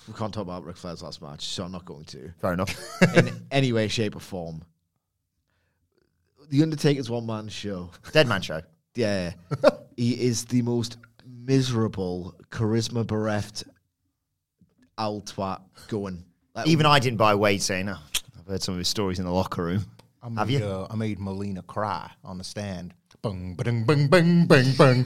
[0.07, 2.33] We can't talk about Ric Flair's last match, so I'm not going to.
[2.41, 2.77] Fair enough.
[3.17, 4.63] In any way, shape, or form.
[6.49, 7.91] The Undertaker's one man show.
[8.13, 8.61] dead man show.
[8.95, 9.33] Yeah.
[9.97, 13.65] he is the most miserable, charisma bereft
[14.97, 16.25] owl twat going.
[16.55, 17.99] Like, Even I didn't buy Wade saying, oh,
[18.47, 19.87] I've heard some of his stories in the locker room.
[20.23, 20.65] I Have made, you?
[20.65, 22.95] Uh, I made Molina cry on the stand.
[23.21, 25.05] Bung, bung, bung, bung, bung, bung.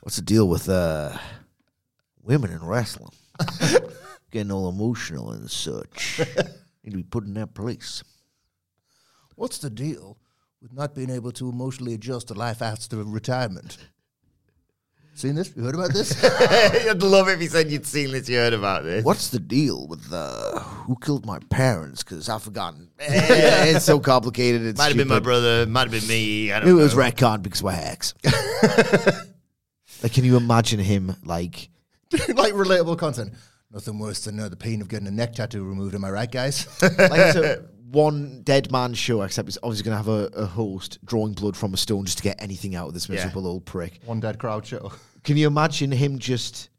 [0.00, 1.18] What's the deal with uh,
[2.22, 3.12] women in wrestling?
[4.30, 6.20] Getting all emotional and such.
[6.82, 8.02] Need to be put in their place.
[9.34, 10.16] What's the deal
[10.62, 13.76] with not being able to emotionally adjust to life after retirement?
[15.18, 15.50] Seen this?
[15.56, 16.22] You heard about this?
[16.88, 19.04] I'd love if you said you'd seen this, you heard about this.
[19.04, 22.04] What's the deal with uh, who killed my parents?
[22.04, 22.88] Because I've forgotten.
[23.00, 24.62] it's so complicated.
[24.64, 25.24] It's Might have been my stupid.
[25.24, 26.52] brother, might have been me.
[26.52, 26.78] I don't It know.
[26.78, 28.14] was retcon because we're hacks.
[30.04, 31.68] like, can you imagine him like?
[32.12, 33.34] like relatable content.
[33.72, 35.96] Nothing worse than uh, the pain of getting a neck tattoo removed.
[35.96, 36.68] Am I right, guys?
[36.80, 40.46] like it's a one dead man show, except it's obviously going to have a, a
[40.46, 43.64] host drawing blood from a stone just to get anything out of this miserable old
[43.64, 44.00] prick.
[44.04, 44.92] One dead crowd show.
[45.24, 46.70] Can you imagine him just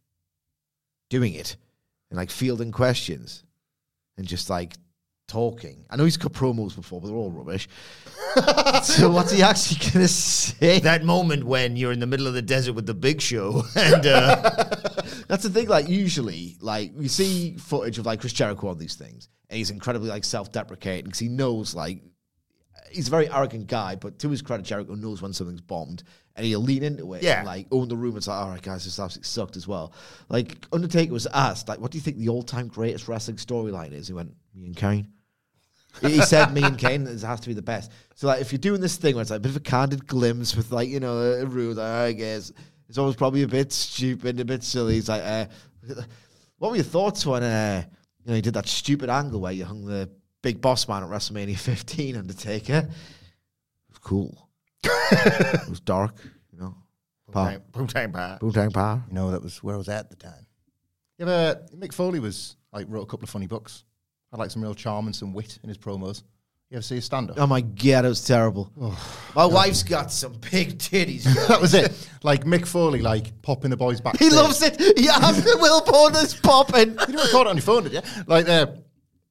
[1.10, 1.58] doing it
[2.10, 3.44] and like fielding questions
[4.18, 4.76] and just like
[5.28, 5.86] talking?
[5.90, 7.68] I know he's cut promos before, but they're all rubbish.
[8.84, 10.80] so what's he actually going to say?
[10.80, 14.06] that moment when you're in the middle of the desert with the big show and
[14.06, 14.50] uh,
[15.30, 15.70] That's the thing.
[15.70, 19.70] Like usually, like we see footage of like Chris Jericho on these things, and he's
[19.70, 22.02] incredibly like self-deprecating because he knows like
[22.92, 23.96] he's a very arrogant guy.
[23.96, 26.04] But to his credit, Jericho knows when something's bombed,
[26.36, 27.22] and he'll lean into it.
[27.22, 27.38] Yeah.
[27.38, 28.18] and, like own the room.
[28.18, 29.94] It's like, all right, guys, this absolutely sucked as well.
[30.30, 34.08] Like Undertaker was asked, like, what do you think the all-time greatest wrestling storyline is?
[34.08, 35.14] He went, me and Kane.
[36.02, 37.92] He said me and Kane it has to be the best.
[38.16, 40.08] So like if you're doing this thing where it's like a bit of a candid
[40.08, 42.52] glimpse with like, you know, a rule, like, I guess
[42.90, 44.96] it's always probably a bit stupid, a bit silly.
[44.96, 45.46] He's like, uh,
[46.58, 47.84] what were your thoughts when uh,
[48.26, 50.10] you know you did that stupid angle where you hung the
[50.42, 52.90] big boss man at WrestleMania 15 Undertaker?
[52.90, 54.50] It was cool.
[54.84, 56.16] it was dark,
[56.52, 56.76] you know.
[57.32, 57.62] Power.
[57.72, 58.40] Boomtang Power.
[58.42, 59.04] Boomtang power.
[59.08, 60.48] You know, that was where I was at the time.
[61.20, 63.84] Yeah, but Mick Foley was like wrote a couple of funny books.
[64.32, 66.24] Had like some real charm and some wit in his promos.
[66.70, 67.40] You ever see his stand up?
[67.40, 68.72] Oh my god, it was terrible.
[69.36, 71.24] My wife's got some big titties.
[71.48, 72.08] that was it.
[72.22, 74.20] Like Mick Foley, like popping the boys back.
[74.20, 74.80] he loves it.
[74.96, 75.18] Yeah,
[75.60, 76.92] Will Border's popping.
[76.92, 78.02] You didn't record it on your phone, did you?
[78.28, 78.68] Like uh,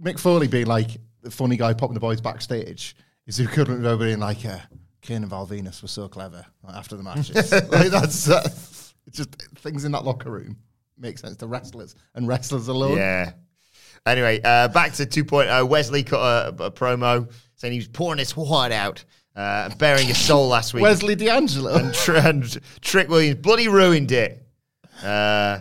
[0.03, 2.96] Mick Foley being like the funny guy popping the boys backstage
[3.29, 4.59] is the equivalent of over being like, uh,
[5.01, 7.53] Kane and Val Venis were so clever like, after the matches.
[7.53, 8.42] like that's uh,
[9.07, 10.57] it's just things in that locker room
[10.98, 12.96] make sense to wrestlers and wrestlers alone.
[12.96, 13.33] Yeah.
[14.06, 15.68] Anyway, uh, back to 2.0.
[15.68, 19.04] Wes Lee cut a, a promo saying he was pouring his heart out
[19.37, 20.82] uh, and bearing his soul last week.
[20.82, 21.74] Wes Lee D'Angelo.
[21.76, 24.46] and, Tr- and Trick Williams bloody ruined it.
[25.02, 25.61] Uh,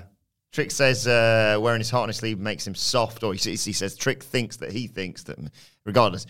[0.53, 3.63] Trick says uh, wearing his heart on his sleeve makes him soft, or he, says-
[3.65, 5.37] he says Trick thinks that he thinks that,
[5.85, 6.25] regardless,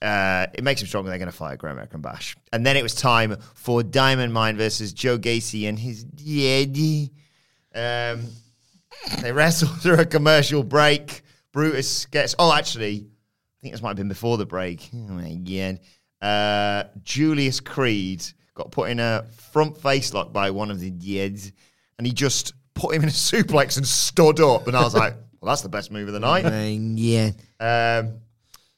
[0.00, 1.10] uh, it makes him stronger.
[1.10, 2.36] They're going to fight at Great American Bash.
[2.52, 7.12] And then it was time for Diamond Mine versus Joe Gacy and his daddy.
[7.74, 8.24] Um,
[9.20, 11.22] they wrestled through a commercial break.
[11.58, 12.36] Brutus gets.
[12.38, 14.88] Oh, actually, I think this might have been before the break.
[14.94, 15.76] Oh my.
[16.22, 21.50] Uh, Julius Creed got put in a front face lock by one of the Dyads,
[21.98, 24.68] and he just put him in a suplex and stood up.
[24.68, 26.44] And I was like, well, that's the best move of the night.
[26.44, 27.30] yeah.
[27.58, 28.20] Um,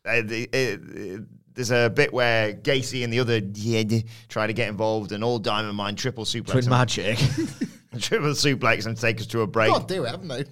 [0.07, 1.23] uh, the, uh,
[1.53, 5.39] there's a bit where Gacy and the other Dyad try to get involved, and all
[5.39, 6.47] Diamond Mine triple suplex.
[6.47, 7.19] Twin him- magic.
[7.99, 9.71] triple suplex and take us to a break.
[9.71, 10.45] God, do it, haven't they?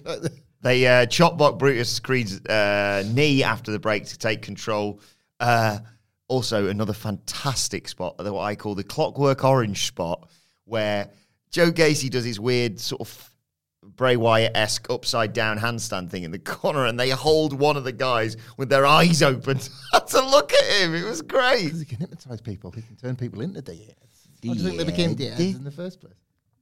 [0.61, 4.99] They uh, chop block Brutus Creed's uh, knee after the break to take control.
[5.39, 5.79] Uh,
[6.27, 10.29] also, another fantastic spot, what I call the Clockwork Orange spot,
[10.65, 11.09] where
[11.49, 13.29] Joe Gacy does his weird sort of
[13.95, 17.83] Bray Wyatt esque upside down handstand thing in the corner, and they hold one of
[17.83, 19.59] the guys with their eyes open
[20.07, 20.93] to look at him.
[20.93, 21.73] It was great.
[21.73, 22.71] he can hypnotize people.
[22.71, 23.95] He can turn people into deities.
[24.45, 26.13] How do you think they became deities in the first place?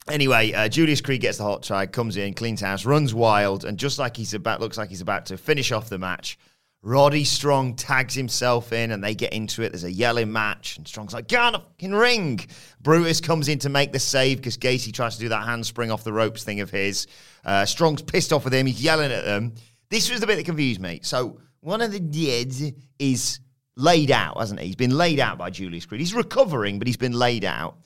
[0.10, 3.78] Anyway, uh, Julius Creed gets the hot tag, comes in, cleans house, runs wild, and
[3.78, 6.38] just like he's about, looks like he's about to finish off the match.
[6.84, 9.72] Roddy Strong tags himself in, and they get into it.
[9.72, 12.40] There's a yelling match, and Strong's like, "Get on the fucking ring!"
[12.82, 16.04] Brutus comes in to make the save because Gacy tries to do that handspring off
[16.04, 17.08] the ropes thing of his.
[17.44, 18.68] Uh, Strong's pissed off with him.
[18.68, 19.56] He's yelling at them.
[19.90, 21.00] This was the bit that confused me.
[21.04, 23.40] So one of the Dyads is
[23.76, 24.68] laid out, hasn't he?
[24.68, 26.00] He's been laid out by Julius Creed.
[26.00, 27.78] He's recovering, but he's been laid out.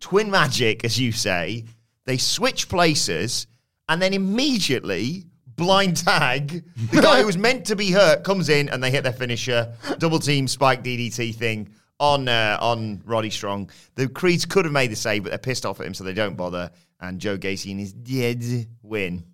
[0.00, 1.64] Twin Magic, as you say,
[2.06, 3.46] they switch places
[3.88, 5.24] and then immediately
[5.56, 9.04] blind tag the guy who was meant to be hurt comes in and they hit
[9.04, 13.70] their finisher, double team spike DDT thing on uh, on Roddy Strong.
[13.94, 16.14] The Creeds could have made the save, but they're pissed off at him, so they
[16.14, 16.70] don't bother.
[16.98, 19.24] And Joe Gacy and his Dyad win.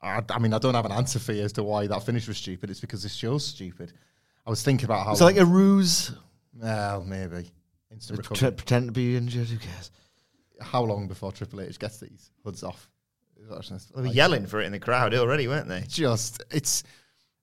[0.00, 2.26] I, I mean, I don't have an answer for you as to why that finish
[2.26, 2.70] was stupid.
[2.70, 3.92] It's because this show's stupid.
[4.46, 5.12] I was thinking about how.
[5.12, 6.12] It's like a ruse.
[6.54, 7.50] well, maybe
[7.92, 8.52] instant recovery.
[8.52, 9.48] pretend to be injured.
[9.48, 9.90] Who cares?
[10.62, 12.88] how long before Triple H gets these hoods off?
[13.94, 15.84] They were yelling for it in the crowd already, weren't they?
[15.88, 16.84] Just it's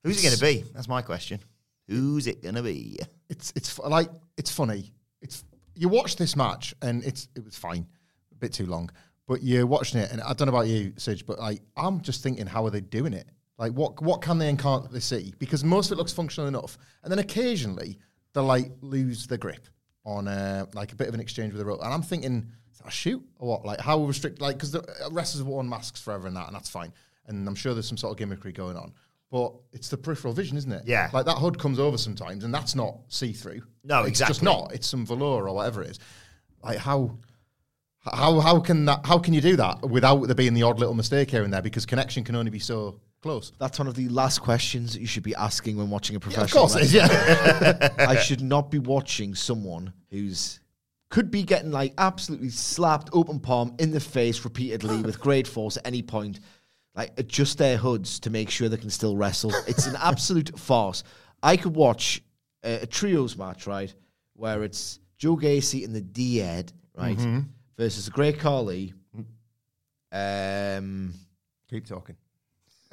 [0.02, 0.70] Who's it going to be?
[0.74, 1.40] That's my question.
[1.88, 2.98] Who's it going to be?
[3.28, 4.92] it's it's like it's funny.
[5.20, 5.44] It's
[5.74, 7.86] you watch this match and it's it was fine,
[8.32, 8.90] a bit too long,
[9.26, 12.22] but you're watching it and I don't know about you, Serge, but like I'm just
[12.22, 13.28] thinking, how are they doing it?
[13.58, 15.34] Like what what can they and can't they see?
[15.38, 17.98] Because most of it looks functional enough, and then occasionally
[18.32, 19.66] they like lose the grip
[20.10, 22.78] on uh, like a bit of an exchange with a rope, and I'm thinking, is
[22.78, 23.64] that a shoot or what?
[23.64, 24.40] Like how restrict?
[24.40, 26.92] Like because the uh, wrestlers have worn masks forever and that, and that's fine,
[27.26, 28.92] and I'm sure there's some sort of gimmickry going on.
[29.30, 30.82] But it's the peripheral vision, isn't it?
[30.86, 31.08] Yeah.
[31.12, 33.62] Like that hood comes over sometimes, and that's not see through.
[33.84, 34.72] No, it's just not.
[34.74, 35.98] It's some velour or whatever it is.
[36.64, 37.16] Like how,
[38.00, 39.06] how, how can that?
[39.06, 41.62] How can you do that without there being the odd little mistake here and there?
[41.62, 43.52] Because connection can only be so close.
[43.58, 46.22] That's one of the last questions that you should be asking when watching a Yeah,
[46.22, 46.64] professional.
[46.64, 47.88] of course, it is, yeah.
[47.98, 50.60] I should not be watching someone who's
[51.10, 55.76] could be getting like absolutely slapped open palm in the face repeatedly with great force
[55.76, 56.38] at any point.
[56.94, 59.52] Like adjust their hoods to make sure they can still wrestle.
[59.66, 61.02] It's an absolute farce.
[61.42, 62.22] I could watch
[62.62, 63.92] a, a trios match, right,
[64.34, 67.18] where it's Joe Gacy and the Dyad, right,
[67.76, 68.92] versus the Great Khali.
[70.12, 71.14] Um,
[71.68, 72.16] Keep talking.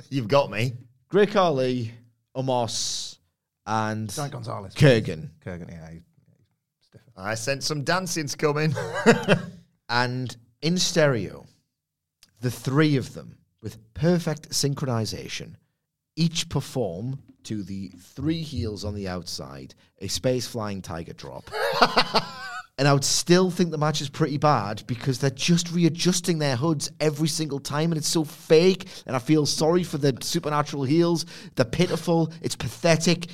[0.09, 0.73] You've got me.
[1.09, 1.91] Great Khali,
[2.35, 3.17] Omos,
[3.65, 4.73] and Dan Gonzalez.
[4.73, 5.29] Kurgan.
[5.45, 5.91] Kurgan, yeah.
[5.91, 6.01] he-
[7.15, 8.75] I sent some dancing's coming.
[9.89, 11.45] And in stereo,
[12.41, 15.55] the three of them, with perfect synchronization,
[16.15, 21.49] each perform to the three heels on the outside a space flying tiger drop.
[22.77, 26.55] and I would still think the match is pretty bad because they're just readjusting their
[26.55, 28.87] hoods every single time and it's so fake.
[29.07, 31.25] And I feel sorry for the supernatural heels.
[31.55, 32.31] They're pitiful.
[32.41, 33.27] It's pathetic.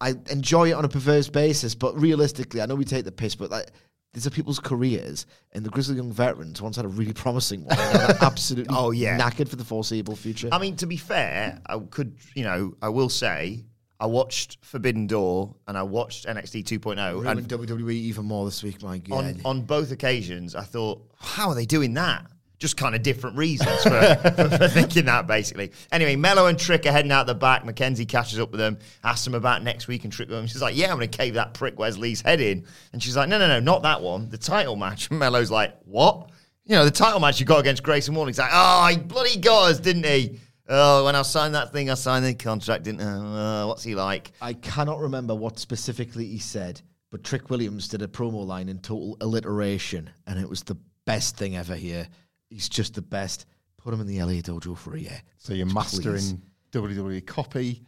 [0.00, 3.34] I enjoy it on a perverse basis, but realistically, I know we take the piss,
[3.34, 3.70] but like
[4.12, 7.76] these are people's careers, and the Grizzled Young Veterans once had a really promising one.
[8.22, 9.18] absolutely Oh, yeah.
[9.18, 10.48] knackered for the foreseeable future.
[10.52, 13.64] I mean, to be fair, I could, you know, I will say,
[13.98, 18.62] I watched Forbidden Door and I watched NXT 2.0, Ruined and WWE even more this
[18.62, 19.24] week, my God.
[19.24, 22.26] on on both occasions, I thought, how are they doing that?
[22.58, 23.90] Just kind of different reasons for,
[24.36, 25.72] for, for thinking that, basically.
[25.92, 27.64] Anyway, Melo and Trick are heading out the back.
[27.64, 30.74] McKenzie catches up with them, asks them about next week, and Trick goes, she's like,
[30.74, 32.64] yeah, I'm going to cave that prick Wes Lee's head in.
[32.92, 34.30] And she's like, no, no, no, not that one.
[34.30, 35.10] The title match.
[35.10, 36.30] And Melo's like, what?
[36.64, 38.28] You know, the title match you got against Grayson Waller.
[38.28, 40.40] He's like, oh, he bloody got us, didn't he?
[40.68, 43.62] Oh, when I signed that thing, I signed the contract, didn't I?
[43.62, 44.32] Uh, what's he like?
[44.40, 48.78] I cannot remember what specifically he said, but Trick Williams did a promo line in
[48.80, 52.08] total alliteration, and it was the best thing ever here.
[52.50, 53.46] He's just the best.
[53.76, 55.22] Put him in the LA dojo for a year.
[55.38, 55.74] So you're Please.
[55.74, 56.42] mastering
[56.72, 57.82] WWE copy.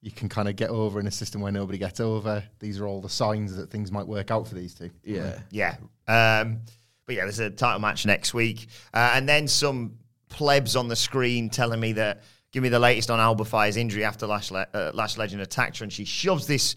[0.00, 2.42] You can kind of get over in a system where nobody gets over.
[2.58, 4.90] These are all the signs that things might work out for these two.
[5.02, 5.38] Yeah.
[5.50, 5.76] Yeah.
[6.08, 6.60] Um,
[7.06, 8.66] but yeah, there's a title match next week.
[8.92, 9.98] Uh, and then some
[10.34, 12.22] plebs on the screen telling me that,
[12.52, 15.78] give me the latest on Alba Fyre's injury after Lash, Le- uh, Lash Legend attacked
[15.78, 15.84] her.
[15.84, 16.76] And she shoves this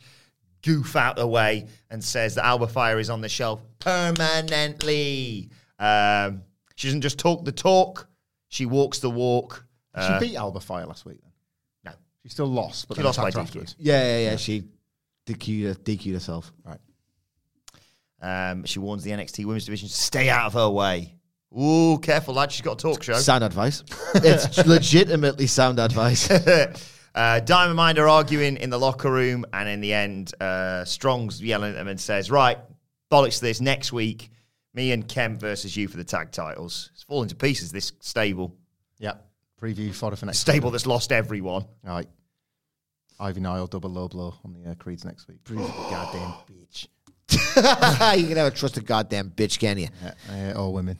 [0.63, 5.49] goof out the way and says that Alba Fyre is on the shelf permanently.
[5.79, 6.43] Um,
[6.75, 8.07] she doesn't just talk the talk;
[8.49, 9.65] she walks the walk.
[9.93, 11.19] Uh, she beat Alba Fyre last week.
[11.21, 11.31] Then
[11.85, 11.91] no,
[12.23, 13.45] she still lost, but She lost by attacked her DQ.
[13.47, 13.75] afterwards.
[13.79, 14.35] Yeah, yeah, yeah.
[14.37, 14.63] She
[15.25, 16.51] DQ'd, DQ'd herself.
[16.63, 16.79] Right.
[18.21, 21.13] um, she warns the NXT Women's Division to stay out of her way.
[21.57, 22.51] Ooh, careful, lad!
[22.51, 23.13] She's got a talk show.
[23.13, 23.83] Sound advice.
[24.15, 26.29] it's legitimately sound advice.
[27.15, 31.41] uh, Diamond Mine are arguing in the locker room, and in the end, uh, Strong's
[31.41, 32.57] yelling at them and says, "Right,
[33.09, 33.61] bollocks to this.
[33.61, 34.29] Next week,
[34.73, 36.91] me and Kemp versus you for the tag titles.
[36.93, 37.71] It's falling to pieces.
[37.71, 38.55] This stable,
[38.99, 39.13] Yeah.
[39.61, 41.63] Preview fodder for next stable that's lost everyone.
[41.63, 42.07] All right.
[43.19, 45.43] Ivy Nile double low blow on the uh, Creeds next week.
[45.49, 46.87] Goddamn bitch.
[48.19, 49.87] you can never trust a goddamn bitch, can you?
[50.29, 50.97] Yeah, uh, all women.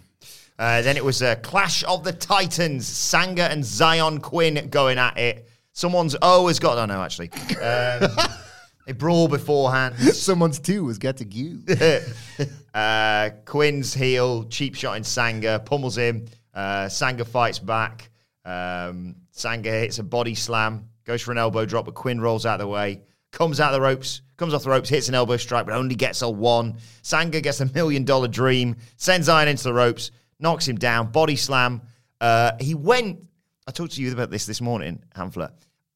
[0.60, 5.18] Uh, then it was a clash of the Titans, Sanga and Xyon Quinn going at
[5.18, 5.47] it.
[5.72, 6.78] Someone's O has got.
[6.80, 7.30] I know actually.
[7.62, 8.10] Um,
[8.88, 9.95] they brawl beforehand.
[9.99, 11.62] Someone's two was getting you.
[12.74, 16.26] uh, Quinn's heel, cheap shot in Sanga, pummels him.
[16.53, 18.10] Uh, Sanga fights back.
[18.43, 22.55] Um, Sanga hits a body slam, goes for an elbow drop, but Quinn rolls out
[22.55, 25.38] of the way, comes out of the ropes, comes off the ropes, hits an elbow
[25.38, 26.78] strike, but only gets a one.
[27.03, 31.35] Sanga gets a million dollar dream, sends Iron into the ropes, knocks him down, body
[31.35, 31.81] slam.
[32.21, 33.19] Uh, he went.
[33.67, 35.51] I talked to you about this this morning, Hamflett.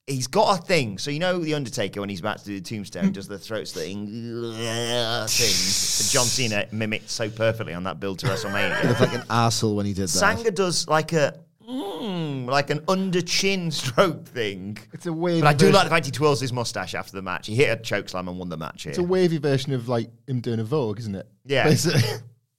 [0.07, 0.97] He's got a thing.
[0.97, 3.67] So you know the Undertaker when he's about to do the tombstone does the throat
[3.67, 8.83] slitting thing that John Cena mimicked so perfectly on that build to WrestleMania.
[8.83, 10.07] Looked like an arsehole when he did that.
[10.09, 14.77] Sanga does like a mm, like an under chin stroke thing.
[14.91, 17.13] It's a wavy But I do version- like the fact he twirls his mustache after
[17.13, 17.47] the match.
[17.47, 18.89] He hit a choke slam and won the match here.
[18.89, 21.27] It's a wavy version of like him doing a Vogue, isn't it?
[21.45, 21.65] Yeah.
[21.65, 22.01] Basically.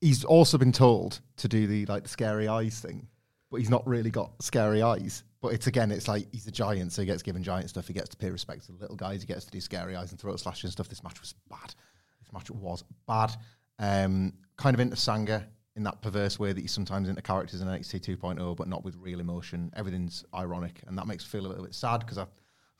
[0.00, 3.06] He's also been told to do the like the scary eyes thing,
[3.50, 5.24] but he's not really got scary eyes.
[5.40, 7.86] But it's again, it's like he's a giant, so he gets given giant stuff.
[7.86, 9.22] He gets to pay respect to the little guys.
[9.22, 10.88] He gets to do scary eyes and throat slashes and stuff.
[10.88, 11.74] This match was bad.
[12.20, 13.34] This match was bad.
[13.78, 15.46] Um, kind of into Sanga
[15.76, 18.96] in that perverse way that he's sometimes into characters in NXT 2.0, but not with
[18.96, 19.72] real emotion.
[19.76, 22.26] Everything's ironic, and that makes me feel a little bit sad because I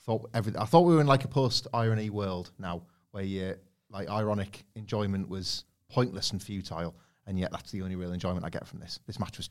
[0.05, 3.55] thought every I thought we were in like a post irony world now, where yeah,
[3.91, 6.95] like ironic enjoyment was pointless and futile,
[7.31, 8.99] and yet that's the only real enjoyment I get from this.
[9.07, 9.51] This match was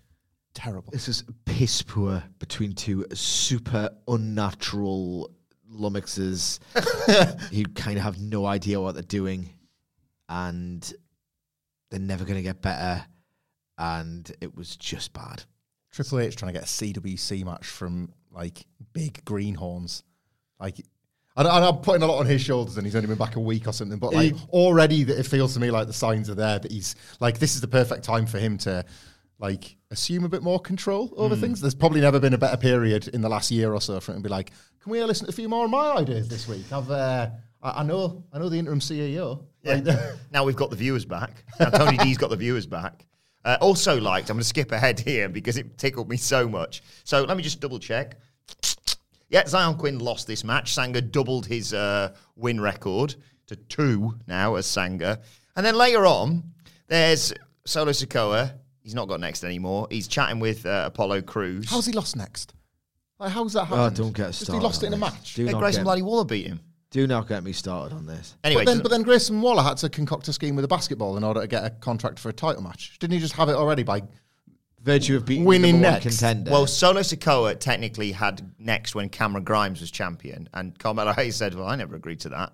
[0.53, 0.91] terrible.
[0.91, 5.31] This is piss poor between two super unnatural
[5.71, 6.59] lummoxes
[7.53, 9.53] who kind of have no idea what they're doing
[10.27, 10.93] and
[11.89, 13.05] they're never going to get better.
[13.77, 15.43] And it was just bad.
[15.89, 20.03] Triple H trying to get a CWC match from like big greenhorns.
[20.59, 20.85] Like,
[21.37, 23.39] and and I'm putting a lot on his shoulders, and he's only been back a
[23.39, 23.99] week or something.
[23.99, 26.95] But like already, that it feels to me like the signs are there that he's
[27.19, 28.83] like this is the perfect time for him to
[29.39, 31.61] like assume a bit more control over things.
[31.61, 34.17] There's probably never been a better period in the last year or so for him
[34.17, 34.51] to be like,
[34.81, 37.29] "Can we listen to a few more of my ideas this week?" I've uh,
[37.61, 39.43] I, I know I know the interim CEO.
[39.63, 39.85] Like,
[40.31, 41.43] now we've got the viewers back.
[41.59, 43.05] Now Tony D's got the viewers back.
[43.45, 46.83] Uh, also liked, I'm going to skip ahead here because it tickled me so much.
[47.03, 48.19] So let me just double check.
[49.29, 50.73] Yeah, Xyon Quinn lost this match.
[50.73, 53.15] Sanga doubled his uh, win record
[53.47, 55.19] to two now as Sanga.
[55.55, 56.43] And then later on,
[56.87, 57.33] there's
[57.65, 58.53] Solo Sikoa.
[58.81, 59.87] He's not got next anymore.
[59.91, 61.69] He's chatting with uh, Apollo Crews.
[61.69, 62.53] how's he lost next?
[63.19, 63.97] Like, how's that Oh, happened?
[63.97, 64.59] don't get Just started.
[64.59, 65.13] He lost it on in a this.
[65.13, 65.33] match.
[65.35, 66.61] Do Hey, not, Grayson get, Bloody Waller beat him.
[66.89, 68.35] do not get me started on this.
[68.43, 70.69] Anyway, but then, doesn't- but then Grayson Waller had to concoct a scheme with a
[70.69, 72.97] basketball in order to get a contract for a title match.
[72.97, 74.01] Didn't he just have it already by
[74.83, 76.03] Virtue of being Winning next.
[76.19, 76.51] contender.
[76.51, 81.53] Well, Solo Sikoa technically had next when Cameron Grimes was champion, and Carmelo Hayes said,
[81.53, 82.53] "Well, I never agreed to that."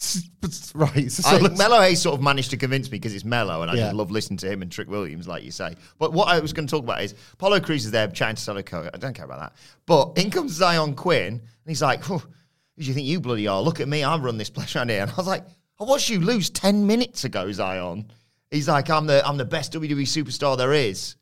[0.74, 1.10] right?
[1.10, 3.74] So I, Melo Hayes sort of managed to convince me because it's Melo, and I
[3.74, 3.82] Yeah.
[3.86, 5.74] just love listening to him and Trick Williams, like you say.
[5.98, 8.42] But what I was going to talk about is Paulo Cruz is there chatting to
[8.42, 8.90] Solo Sikoa.
[8.94, 9.52] I don't care about that.
[9.86, 13.60] But in comes Xyon Quinn, and he's like, "Who do you think you bloody are?
[13.60, 15.44] Look at me, I run this place around here." And I was like,
[15.80, 18.06] "I watched you lose ten minutes ago, Xyon."
[18.50, 21.16] He's like, "I'm the I'm the best WWE superstar there is."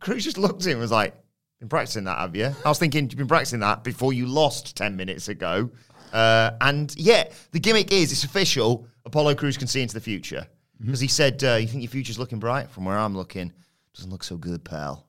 [0.00, 1.14] Crews just looked at him and was like,
[1.60, 2.50] been practicing that, have you?
[2.64, 5.70] I was thinking you've been practicing that before you lost 10 minutes ago.
[6.12, 8.86] Uh, and yeah, the gimmick is it's official.
[9.04, 10.46] Apollo Crews can see into the future.
[10.80, 12.70] Because he said, uh, You think your future's looking bright?
[12.70, 13.52] From where I'm looking,
[13.94, 15.06] doesn't look so good, pal.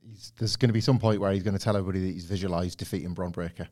[0.00, 2.24] he's, there's going to be some point where he's going to tell everybody that he's
[2.24, 3.68] visualized defeating Bron Breakker,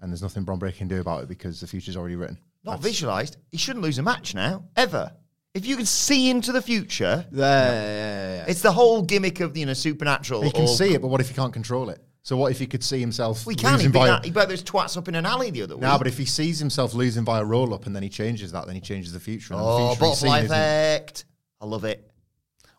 [0.00, 2.38] and there's nothing Bron Breakker can do about it because the future's already written.
[2.64, 3.36] Not visualized.
[3.50, 5.12] He shouldn't lose a match now, ever.
[5.54, 8.44] If you can see into the future, Yeah, yeah, yeah, yeah.
[8.48, 10.42] it's the whole gimmick of you know supernatural.
[10.42, 12.02] He can or- see it, but what if he can't control it?
[12.22, 13.44] So what if he could see himself?
[13.46, 13.72] We can.
[13.72, 15.76] He losing beat, by that, he beat those twats up in an alley the other
[15.76, 15.82] week.
[15.82, 18.50] No, but if he sees himself losing by a roll up and then he changes
[18.52, 19.52] that, then he changes the future.
[19.54, 21.24] And oh, the future he's butterfly isn't- effect.
[21.60, 21.98] I love it.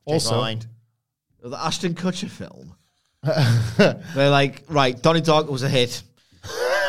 [0.08, 0.68] Change Also- mind.
[1.44, 2.76] the Ashton Kutcher film.
[3.78, 6.02] They're like, right, Donnie Darko was a hit.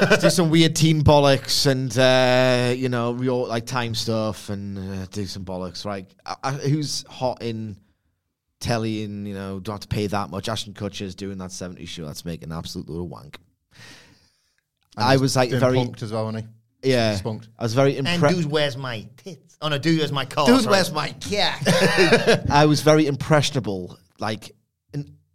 [0.21, 5.07] do some weird teen bollocks and uh, you know real like time stuff and uh,
[5.11, 5.85] do some bollocks.
[5.85, 6.07] Right?
[6.25, 7.77] I, I, who's hot in
[8.61, 10.49] telly and you know don't have to pay that much?
[10.49, 12.07] Ashton Kutcher's doing that 70s show.
[12.07, 13.39] That's making an absolute little wank.
[14.97, 16.45] I was like very punked as well, wasn't
[16.83, 16.91] he?
[16.91, 17.17] yeah.
[17.17, 17.49] spunked.
[17.59, 18.37] I was very And impressed.
[18.37, 19.57] dude, where's my tits?
[19.61, 20.47] Oh no, dude, where's my car?
[20.47, 20.73] Dude, sorry.
[20.73, 22.47] where's my cat?
[22.51, 23.99] I was very impressionable.
[24.19, 24.55] Like, in,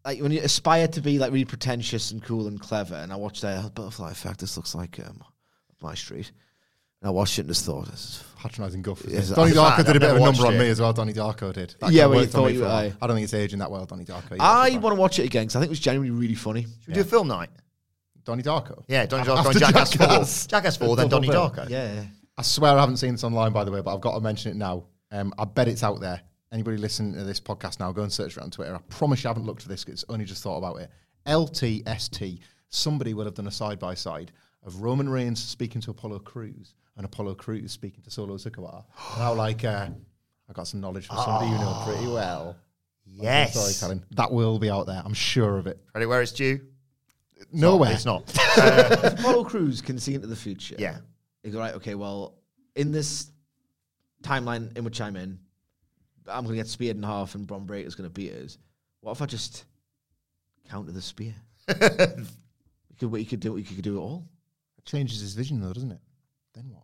[0.06, 3.16] like when you aspire to be like really pretentious and cool and clever, and I
[3.16, 4.40] watched uh, Butterfly Effect.
[4.40, 5.24] This looks like um,
[5.82, 6.32] my street.
[7.02, 9.02] And I watched it and just thought, this is Patronising guff.
[9.08, 10.60] Yes, Donnie I've Darko had- did a I've bit of a never number on watched
[10.60, 10.94] me as well.
[10.94, 11.76] Donnie Darko did.
[11.80, 12.78] That Yeah, kinda well, you thought you- for a while.
[12.78, 12.94] aye.
[13.02, 14.38] I don't think it's aging that well, Donnie Darko.
[14.40, 16.62] I want to watch it again because I think it was genuinely really funny.
[16.64, 17.50] Should we do a film night?
[18.24, 18.84] Donnie Darko.
[18.88, 20.44] Yeah, Donnie After Darko and Jackass, Jackass.
[20.46, 20.50] 4.
[20.50, 21.50] Jackass 4, then Double Donnie.
[21.56, 21.70] Darko.
[21.70, 22.04] Yeah,
[22.38, 24.52] I swear I haven't seen this online, by the way, but I've got to mention
[24.52, 24.84] it now.
[25.12, 26.22] Um, I bet it's out there.
[26.52, 28.76] Anybody listening to this podcast now, go and search for it on Twitter.
[28.76, 30.92] I promise you haven't looked at this 'cause it's only just thought about it.
[31.26, 32.40] LTST.
[32.70, 34.32] Somebody will have done a side by side
[34.64, 38.76] of Roman Reigns speaking to Apollo Crews and Apollo Crews speaking to Solo Sikoa.
[38.76, 38.84] And
[39.22, 39.90] how, like, uh,
[40.50, 42.58] I got some knowledge from somebody you know pretty well.
[43.06, 43.54] Yes.
[43.54, 44.04] Storytelling.
[44.12, 45.02] That will be out there.
[45.06, 45.80] I'm sure of it.
[45.94, 46.60] Credit where it's due.
[47.54, 47.94] Nowhere.
[47.94, 48.24] It's not.
[49.20, 50.76] Apollo Crews can see into the future.
[50.78, 51.00] yeah.
[51.44, 51.74] You go right.
[51.76, 52.36] Okay, well,
[52.76, 53.32] in this
[54.22, 55.40] timeline in which I'm in,
[56.32, 58.58] I'm going to get speared in half, and Bron Breakker's going to beat us.
[59.02, 59.66] What if I just
[60.70, 61.34] counter the spear?
[61.70, 61.78] you
[63.00, 64.26] could, you could do, you could do it all.
[64.78, 66.02] It changes his vision, though, doesn't it?
[66.54, 66.84] Then what?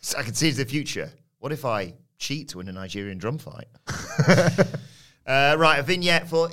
[0.00, 1.10] So I can see the future.
[1.38, 3.68] What if I cheat to win a Nigerian drum fight?
[5.26, 6.48] uh, right, a vignette for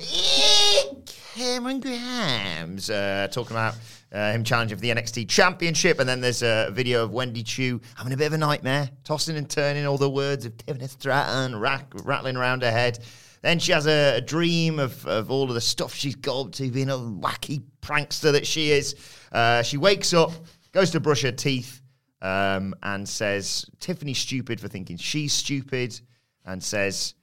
[1.39, 3.75] Cameron Grahams uh, talking about
[4.11, 7.79] uh, him challenging for the NXT Championship, and then there's a video of Wendy Choo
[7.95, 11.57] having a bit of a nightmare, tossing and turning all the words of Tiffany Stratton
[11.57, 12.99] rack, rattling around her head.
[13.41, 16.51] Then she has a, a dream of, of all of the stuff she's got up
[16.55, 18.95] to, being a wacky prankster that she is.
[19.31, 20.33] Uh, she wakes up,
[20.73, 21.81] goes to brush her teeth,
[22.21, 26.01] um, and says Tiffany's stupid for thinking she's stupid,
[26.45, 27.13] and says,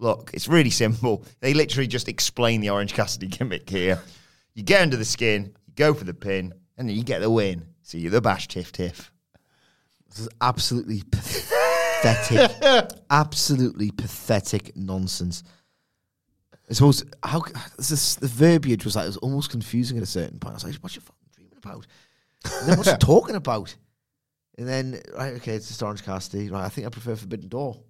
[0.00, 1.24] "Look, it's really simple.
[1.40, 4.00] They literally just explain the Orange Cassidy gimmick here.
[4.54, 7.30] You get under the skin, you go for the pin, and then you get the
[7.30, 7.66] win.
[7.82, 9.12] So you're the bash tiff tiff."
[10.08, 12.50] This is absolutely pathetic.
[13.10, 15.44] absolutely pathetic nonsense.
[16.68, 17.42] I suppose how
[17.76, 20.52] this is, the verbiage was like it was almost confusing at a certain point.
[20.52, 21.86] I was like, "What's you fucking dreaming about?"
[22.44, 23.74] And then what's you talking about?
[24.56, 26.48] And then right, okay, it's just Orange Cassidy.
[26.48, 27.82] Right, I think I prefer Forbidden Door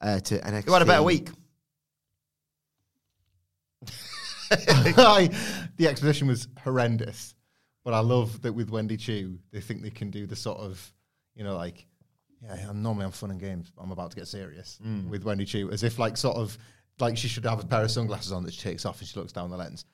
[0.00, 0.66] uh, to NXT.
[0.66, 1.30] You had a better week.
[4.50, 5.30] I,
[5.76, 7.34] the exposition was horrendous,
[7.84, 10.92] but I love that with Wendy Choo, they think they can do the sort of,
[11.34, 11.86] you know, like,
[12.42, 15.08] yeah, I'm normally I'm fun and games, but I'm about to get serious mm.
[15.08, 16.56] with Wendy Choo, as if like sort of
[16.98, 19.18] like she should have a pair of sunglasses on that she takes off and she
[19.18, 19.84] looks down the lens,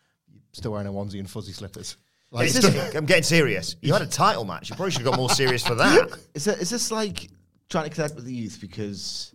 [0.53, 1.97] still wearing a onesie and fuzzy slippers.
[2.31, 3.77] Like, just- I'm getting serious.
[3.81, 4.71] You had a title match.
[4.71, 6.19] You probably should have got more serious for that.
[6.35, 7.29] Is, that, is this like
[7.69, 9.33] trying to connect with the youth because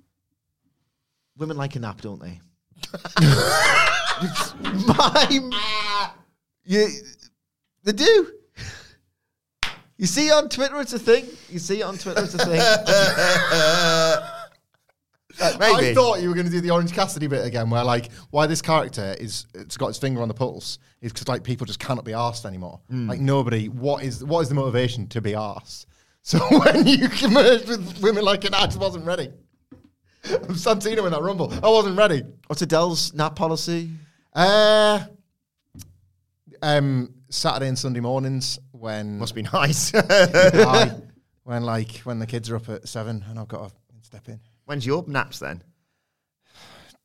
[1.37, 2.39] women like a nap, don't they?
[4.87, 6.11] My,
[6.63, 6.87] you,
[7.83, 8.31] they do.
[9.97, 11.25] You see on Twitter, it's a thing.
[11.49, 12.59] You see on Twitter, it's a thing.
[15.59, 15.89] Maybe.
[15.89, 18.47] I thought you were going to do the Orange Cassidy bit again, where like why
[18.47, 21.79] this character is it's got its finger on the pulse is because like people just
[21.79, 22.79] cannot be asked anymore.
[22.89, 23.07] Hmm.
[23.07, 23.69] Like nobody.
[23.69, 25.87] What is what is the motivation to be asked?
[26.23, 29.31] So when you merged with women like it, I just wasn't ready.
[30.23, 31.51] I'm Santino in that rumble.
[31.51, 32.21] I wasn't ready.
[32.45, 33.89] What's Adele's nap policy?
[34.33, 35.03] Uh,
[36.61, 39.93] um, Saturday and Sunday mornings when Must be nice.
[39.95, 40.93] I,
[41.43, 44.39] when like when the kids are up at seven and I've got to step in.
[44.65, 45.63] When's your naps then?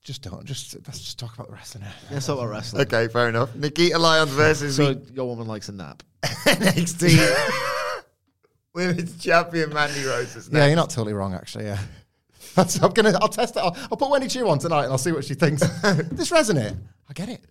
[0.02, 0.44] Just don't.
[0.44, 1.82] Just let's just talk about the wrestling.
[1.82, 1.90] now.
[2.12, 2.82] Let's talk about wrestling.
[2.82, 3.54] Okay, fair enough.
[3.56, 6.04] Nikita Lyons versus So the your woman likes a nap.
[6.22, 7.18] NXT
[8.74, 10.36] Women's Champion Mandy Rose.
[10.36, 11.64] is Yeah, you're not totally wrong, actually.
[11.64, 11.78] Yeah,
[12.54, 13.18] That's, I'm gonna.
[13.20, 13.60] I'll test it.
[13.60, 15.62] I'll, I'll put Wendy Choo on tonight, and I'll see what she thinks.
[15.82, 16.76] this resonate?
[17.08, 17.44] I get it.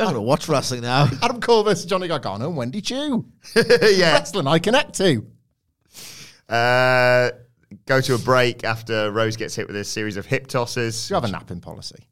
[0.00, 1.08] I don't watch wrestling now.
[1.22, 3.26] Adam Cole versus Johnny Gargano and Wendy Choo.
[3.56, 4.14] yeah.
[4.14, 5.26] Wrestling I connect to.
[6.48, 7.30] Uh,
[7.86, 11.08] go to a break after Rose gets hit with a series of hip tosses.
[11.08, 12.06] Do you have a napping policy?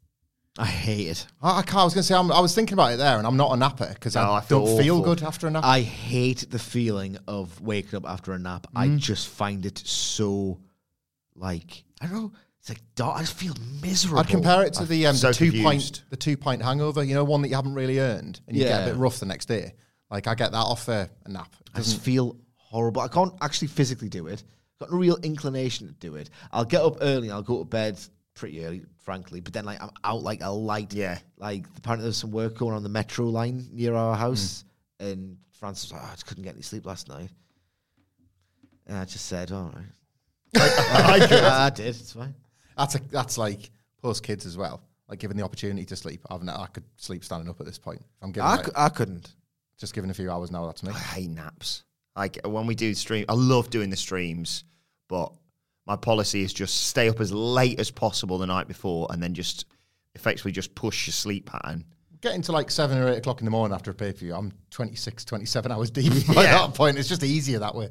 [0.57, 1.27] I hate it.
[1.41, 1.77] I, I can't.
[1.79, 3.51] I was going to say I'm, I was thinking about it there, and I'm not
[3.51, 5.15] a napper because No, I, I feel don't feel awful.
[5.15, 5.63] good after a nap.
[5.65, 8.67] I hate the feeling of waking up after a nap.
[8.75, 10.59] I just find it so,
[11.35, 12.31] like, I don't know.
[12.61, 13.17] It's like, dark.
[13.17, 14.19] I just feel miserable.
[14.19, 15.65] I'd compare it to the, um, so the two confused.
[15.65, 17.03] pint the two pint hangover.
[17.03, 18.85] You know, one that you haven't really earned, and you get Yeah.
[18.85, 19.73] a bit rough the next day.
[20.11, 21.53] Like I get that off a, a nap.
[21.59, 23.01] It I just doesn't- feel horrible.
[23.01, 24.43] I can't actually physically do it.
[24.79, 26.29] Got no real inclination to do it.
[26.51, 27.29] I'll get up early.
[27.31, 27.99] I'll go to bed
[28.35, 29.39] pretty early, frankly.
[29.39, 30.93] But then, like, I'm out like a light.
[30.93, 31.17] Yeah.
[31.37, 34.63] Like, apparently, there's some work going on the metro line near our house,
[34.99, 37.29] And Francis was like, oh, I just couldn't get any sleep last night.
[38.87, 39.85] And I just said, all right.
[40.55, 41.31] I could.
[41.43, 41.87] I did.
[41.87, 42.33] It's fine.
[42.77, 43.69] That's a, that's like
[44.01, 44.81] post kids as well.
[45.07, 47.99] Like given the opportunity to sleep, I've I could sleep standing up at this point.
[48.01, 49.33] If I'm given I, like, couldn't.
[49.77, 50.65] just given a few hours now.
[50.65, 50.91] That's me.
[50.93, 51.83] I hate naps.
[52.15, 54.63] Like when we do stream, I love doing the streams,
[55.09, 55.31] but
[55.87, 59.33] my policy is just stay up as late as possible the night before, and then
[59.33, 59.65] just
[60.15, 61.85] effectively just push your sleep pattern.
[62.21, 64.35] Getting to like seven or eight o'clock in the morning after a pay per view,
[64.35, 66.67] I'm 26, 27 hours deep by Yeah.
[66.67, 66.97] that point.
[66.99, 67.89] It's just easier that way.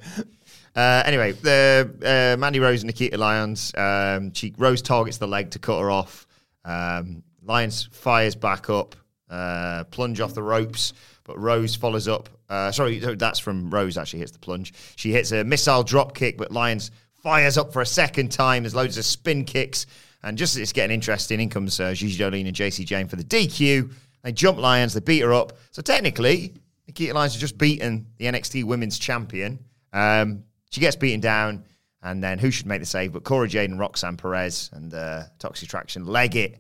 [0.75, 3.73] Uh, anyway, the uh, Mandy Rose and Nikita Lyons.
[3.77, 6.27] Um, she Rose targets the leg to cut her off.
[6.65, 8.95] Um, Lyons fires back up,
[9.29, 10.93] uh, plunge off the ropes,
[11.25, 12.29] but Rose follows up.
[12.49, 13.97] Uh, sorry, that's from Rose.
[13.97, 14.73] Actually, hits the plunge.
[14.97, 16.91] She hits a missile drop kick, but Lyons
[17.23, 18.63] fires up for a second time.
[18.63, 19.87] There's loads of spin kicks,
[20.23, 23.17] and just as it's getting interesting, in comes uh, Gigi Dolin and Jacy Jayne for
[23.17, 23.93] the DQ.
[24.23, 25.55] They jump Lyons, they beat her up.
[25.71, 26.55] So technically,
[26.87, 29.59] Nikita Lyons has just beaten the NXT Women's Champion.
[29.93, 31.65] Um, she gets beaten down,
[32.03, 35.25] and then who should make the save but Cora Jade and Roxanne Perez and uh,
[35.39, 36.59] Toxic Attraction leg it.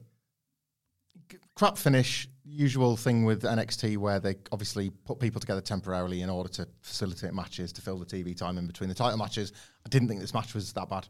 [1.55, 2.29] crap finish.
[2.45, 7.33] Usual thing with NXT where they obviously put people together temporarily in order to facilitate
[7.33, 9.53] matches to fill the TV time in between the title matches.
[9.87, 11.07] I didn't think this match was that bad.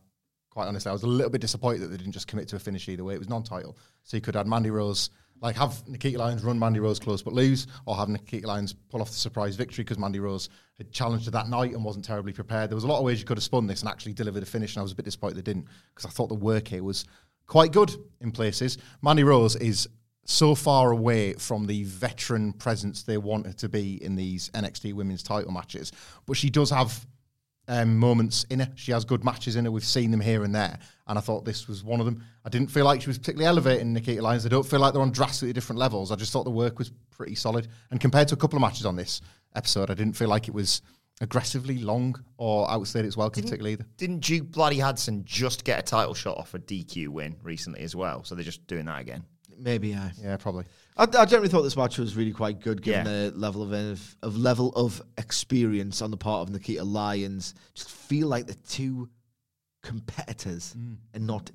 [0.51, 2.59] Quite honestly, I was a little bit disappointed that they didn't just commit to a
[2.59, 3.15] finish either way.
[3.15, 6.81] It was non-title, so you could add Mandy Rose like have Nikita Lyons run Mandy
[6.81, 10.21] Rose close but lose, or have Nikita Lyons pull off the surprise victory because Mandy
[10.21, 12.71] Rose had challenged her that night and wasn't terribly prepared.
[12.71, 14.47] There was a lot of ways you could have spun this and actually delivered a
[14.47, 16.83] finish, and I was a bit disappointed they didn't because I thought the work here
[16.83, 17.05] was
[17.47, 18.79] quite good in places.
[19.03, 19.89] Mandy Rose is
[20.25, 24.93] so far away from the veteran presence they want her to be in these NXT
[24.95, 25.93] women's title matches,
[26.27, 27.07] but she does have
[27.69, 28.69] um, moments in her.
[28.75, 29.71] She has good matches in her.
[29.71, 30.79] We've seen them here and there,
[31.11, 32.25] and I thought this was one of them.
[32.45, 34.47] I didn't feel like she was particularly elevating Nikita Lyons.
[34.47, 36.11] I don't feel like they're on drastically different levels.
[36.11, 37.69] I just thought the work was pretty solid.
[37.91, 39.21] And compared to a couple of matches on this
[39.55, 40.81] episode, I didn't feel like it was
[41.21, 43.85] aggressively long or outstayed its welcome particularly either.
[43.99, 47.95] Didn't Duke Bloody Hudson just get a title shot off a DQ win recently as
[47.95, 48.25] well?
[48.25, 49.25] So they're just doing that again.
[49.59, 50.13] Maybe I.
[50.23, 50.65] Yeah, probably.
[50.97, 53.31] I, I generally thought this match was really quite good, given Yeah.
[53.31, 57.55] the level of, of of level of experience on the part of Nikita Lyons.
[57.75, 59.11] Just feel like the two
[59.83, 60.75] competitors
[61.15, 61.51] and not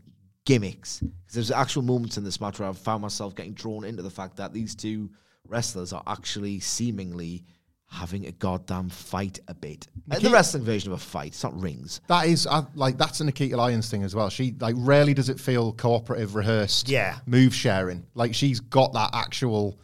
[0.46, 1.00] gimmicks.
[1.00, 4.10] 'Cause there's actual moments in this match where I've found myself getting drawn into the
[4.10, 5.10] fact that these two
[5.48, 7.44] wrestlers are actually seemingly
[7.88, 9.88] having a goddamn fight a bit.
[10.10, 11.28] Uh, the wrestling version of a fight.
[11.28, 12.02] It's not rings.
[12.08, 14.30] That is uh, like that's a Nikita Lyons thing as well.
[14.30, 17.20] She like rarely does it feel cooperative, rehearsed, Yeah.
[17.26, 18.06] move sharing.
[18.16, 19.80] Like she's got that actual,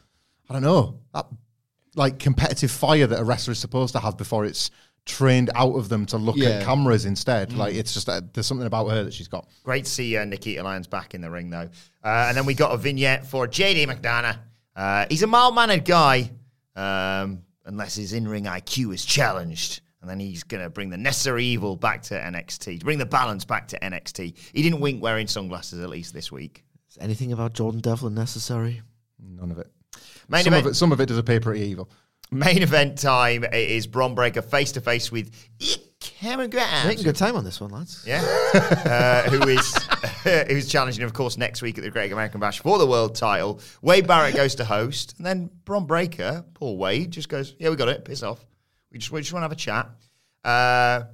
[0.49, 1.27] I don't know, that
[1.95, 4.71] like competitive fire that a wrestler is supposed to have before it's
[5.05, 6.49] trained out of them to look Yeah.
[6.49, 7.53] at cameras instead.
[7.53, 9.47] Like it's just uh, there's something about her that she's got.
[9.63, 11.69] Great to see uh, Nikita Lyons back in the ring, though.
[12.03, 14.37] Uh, and then we got a vignette for JD McDonagh.
[14.75, 16.31] Uh, he's a mild mannered guy,
[16.75, 19.81] um, unless his in ring IQ is challenged.
[20.01, 23.05] And then he's going to bring the necessary evil back to NXT, to bring the
[23.05, 24.35] balance back to NXT.
[24.51, 26.63] He didn't wink wearing sunglasses, at least this week.
[26.89, 28.81] Is anything about Jordan Devlin necessary?
[29.19, 29.67] None of it.
[30.27, 31.87] Main some event, of it, some of it does appear pretty evil.
[32.33, 35.33] Main event time it is Bron Breakker face to face with
[35.99, 36.85] Cameron Grimes.
[36.85, 38.05] Making good time on this one, lads.
[38.07, 38.21] Yeah,
[38.53, 39.75] uh, who is
[40.49, 43.59] who's challenging, of course, next week at the Great American Bash for the world title.
[43.81, 47.75] Wade Barrett goes to host, and then Bron Breakker, poor Wade, just goes, "Yeah, we
[47.75, 48.05] got it.
[48.05, 48.45] Piss off.
[48.91, 49.89] We just we just want to have a chat."
[50.43, 51.07] Uh,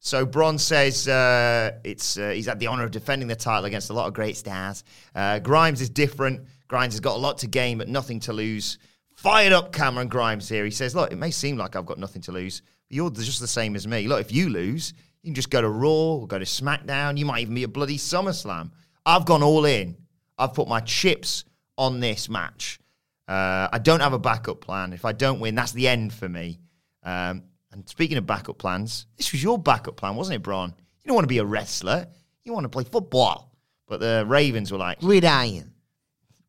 [0.00, 3.88] so Bron says uh, it's uh, he's had the honor of defending the title against
[3.88, 4.84] a lot of great stars.
[5.14, 6.46] Uh, Grimes is different.
[6.68, 8.78] Grimes has got a lot to gain, but nothing to lose.
[9.26, 10.64] Fired up Cameron Grimes here.
[10.64, 13.40] He says, "Look, it may seem like I've got nothing to lose, but you're just
[13.40, 14.06] the same as me.
[14.06, 17.18] Look, if you lose, you can just go to Raw or go to SmackDown.
[17.18, 18.70] You might even be a bloody SummerSlam.
[19.04, 19.96] I've gone all in.
[20.38, 21.44] I've put my chips
[21.76, 22.78] on this match.
[23.26, 24.92] Uh, I don't have a backup plan.
[24.92, 26.60] If I don't win, that's the end for me.
[27.02, 30.72] Um, and speaking of backup plans, this was your backup plan, wasn't it, Bron?
[31.02, 32.06] You don't want to be a wrestler.
[32.44, 33.52] You want to play football.
[33.88, 35.72] But the Ravens were like, Red Iron.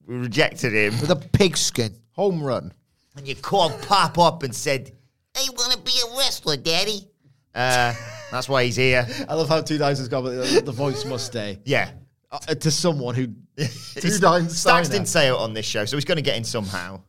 [0.05, 1.01] we rejected him.
[1.01, 1.95] with a pigskin.
[2.17, 2.73] Home run.
[3.15, 4.91] And you called Pop up and said,
[5.35, 7.07] I want to be a wrestler, Daddy.
[7.55, 7.93] Uh,
[8.31, 9.07] that's why he's here.
[9.29, 11.91] I love how two dice has got the, the voice must stay Yeah.
[12.31, 13.27] uh, to someone who
[13.95, 16.43] Two Dine Stacks didn't say it on this show, so he's going to get in
[16.43, 17.01] somehow.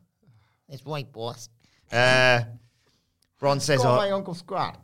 [0.67, 1.49] It's white boss.
[1.91, 2.41] Uh,
[3.39, 4.79] Bron says, Got oh, my Uncle Scrat.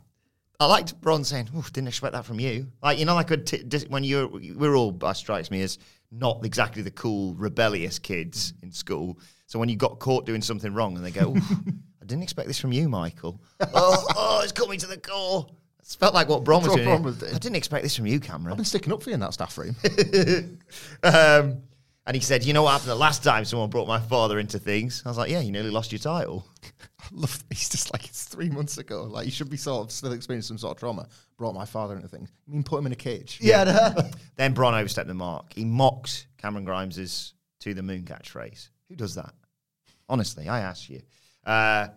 [0.58, 3.36] I liked Bron saying, "Oof, didn't expect that from you." Like you know, like a
[3.36, 5.78] t- dis- when you're we're all uh, strikes me as
[6.10, 9.18] not exactly the cool rebellious kids in school.
[9.56, 11.34] So when you got caught doing something wrong, and they go,
[12.02, 15.46] "I didn't expect this from you, Michael." oh, oh, it's coming to the core.
[15.80, 16.88] It felt like what Bron was what doing.
[16.88, 17.34] Bron was doing.
[17.34, 18.52] I didn't expect this from you, Cameron.
[18.52, 19.74] I've been sticking up for you in that staff room.
[21.02, 21.62] um,
[22.06, 24.58] and he said, "You know what happened the last time someone brought my father into
[24.58, 26.46] things?" I was like, "Yeah, you nearly lost your title."
[27.12, 29.04] love, he's just like, it's three months ago.
[29.04, 31.08] Like, you should be sort of still experiencing some sort of trauma.
[31.38, 32.30] Brought my father into things.
[32.46, 33.38] You mean put him in a cage?
[33.40, 33.94] Yeah.
[34.36, 35.54] Then Bron overstepped the mark.
[35.54, 38.68] He mocks Cameron Grimes's to the moon catchphrase.
[38.88, 39.32] Who does that?
[40.08, 41.00] Honestly, I ask you.
[41.44, 41.88] Uh,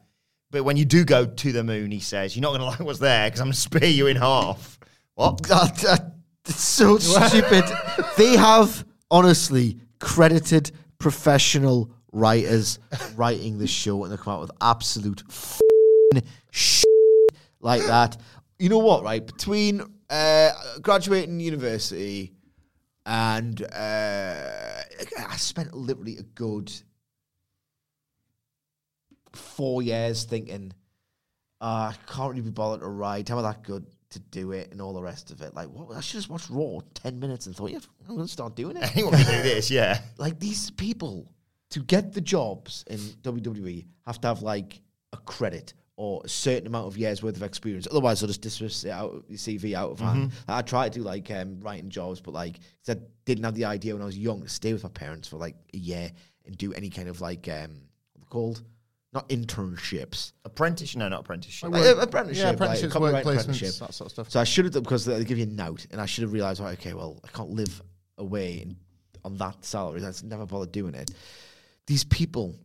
[0.52, 2.80] but when you do go to the moon, he says, You're not going to like
[2.80, 4.80] what's there because I'm going to spear you in half.
[5.16, 5.42] What?
[5.48, 6.14] That, that-
[6.46, 7.66] it's so stupid.
[8.18, 12.80] they have honestly credited professional writers
[13.16, 16.86] writing this show and they come out with absolute f***ing shit
[17.60, 18.18] like that.
[18.58, 19.24] You know what, right?
[19.24, 20.50] Between uh,
[20.82, 22.34] graduating university
[23.06, 24.82] and uh,
[25.28, 26.72] I spent literally a good
[29.34, 30.74] four years thinking,
[31.62, 33.30] uh, I can't really be bothered to write.
[33.32, 35.54] Am I that good to do it and all the rest of it?
[35.54, 35.96] Like, what?
[35.96, 38.78] I should just watch Raw 10 minutes and thought, yeah, I'm going to start doing
[38.78, 38.92] it.
[38.96, 40.02] Anyone can do this, yeah.
[40.18, 41.32] like, these people,
[41.72, 44.82] to get the jobs in WWE, have to have, like,
[45.14, 47.86] a credit or a certain amount of years worth of experience.
[47.92, 50.32] Otherwise, they'll just dismiss it out your CV out of hand.
[50.48, 53.94] I tried to do, like, um, writing jobs, but, like I didn't have the idea
[53.94, 56.10] when I was young to stay with my parents for, like, a year
[56.46, 57.82] and do any kind of, like, um,
[58.14, 58.64] what called?
[59.12, 60.34] Not internships.
[60.46, 60.96] Apprentice?
[60.96, 61.74] No, not apprenticeship.
[61.74, 63.88] Uh, apprenticeship, Yeah, like, apprenticeships, copyright work placements, apprenticeship.
[63.88, 64.30] that sort of stuff.
[64.30, 66.32] So I should have done because they give you a note, and I should have
[66.34, 67.82] realised, right, okay, well, I can't live
[68.20, 68.76] away in,
[69.26, 70.00] on that salary.
[70.00, 71.10] That's never bothered doing it.
[71.88, 72.56] These people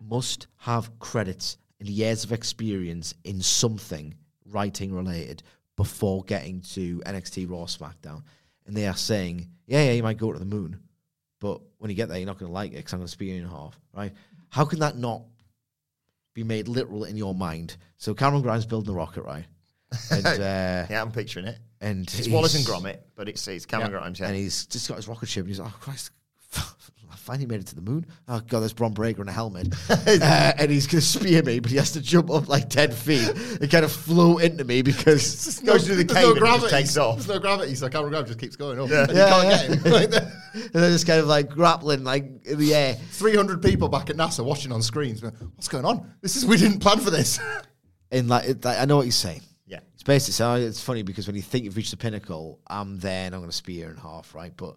[0.00, 4.14] must have credits and years of experience in something
[4.44, 5.44] writing related
[5.76, 8.22] before getting to NXT Raw SmackDown,
[8.66, 10.80] and they are saying, yeah, yeah, you might go to the moon,
[11.38, 13.12] but when you get there, you're not going to like it because I'm going to
[13.12, 14.12] spear you in half, right?
[14.50, 15.22] How can that not
[16.34, 17.76] be made literal in your mind?
[17.96, 19.44] So Cameron Grimes building the rocket, right?
[20.10, 21.58] And uh, Yeah, I'm picturing it.
[21.80, 24.26] and It's Wallace and Gromit, but it's, it's Cameron Grimes, yeah.
[24.28, 26.10] and he's just got his rocket ship, and he's like, "Oh Christ,
[27.28, 28.06] finally made it to the moon.
[28.26, 31.70] Oh God, there's Bron Breakker in a helmet, uh, and he's gonna spear me, but
[31.70, 33.28] he has to jump up like ten feet
[33.60, 36.62] and kind of float into me because Goes through the there's cave and gravity.
[36.62, 37.16] just takes off.
[37.16, 38.88] There's no gravity, so Cameron Grimes just keeps going up.
[38.88, 39.02] Yeah.
[39.02, 40.32] And Yeah, you can't get him.
[40.54, 42.94] And they're just kind of like grappling like in the air.
[42.94, 45.22] 300 people back at NASA watching on screens.
[45.22, 46.10] What's going on?
[46.22, 47.38] This is we didn't plan for this.
[48.10, 49.42] And like, it, like I know what you're saying.
[49.66, 49.80] Yeah.
[49.92, 53.26] It's basically so it's funny because when you think you've reached the pinnacle, I'm there
[53.26, 54.52] and I'm going to spear in half, right?
[54.56, 54.76] But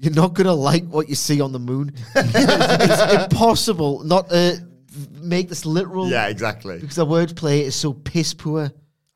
[0.00, 1.94] you're not going to like what you see on the moon.
[2.16, 4.66] it's impossible not to
[5.12, 6.08] make this literal.
[6.08, 6.78] Yeah, exactly.
[6.78, 8.62] Because the wordplay is so piss poor.
[8.62, 8.72] I'm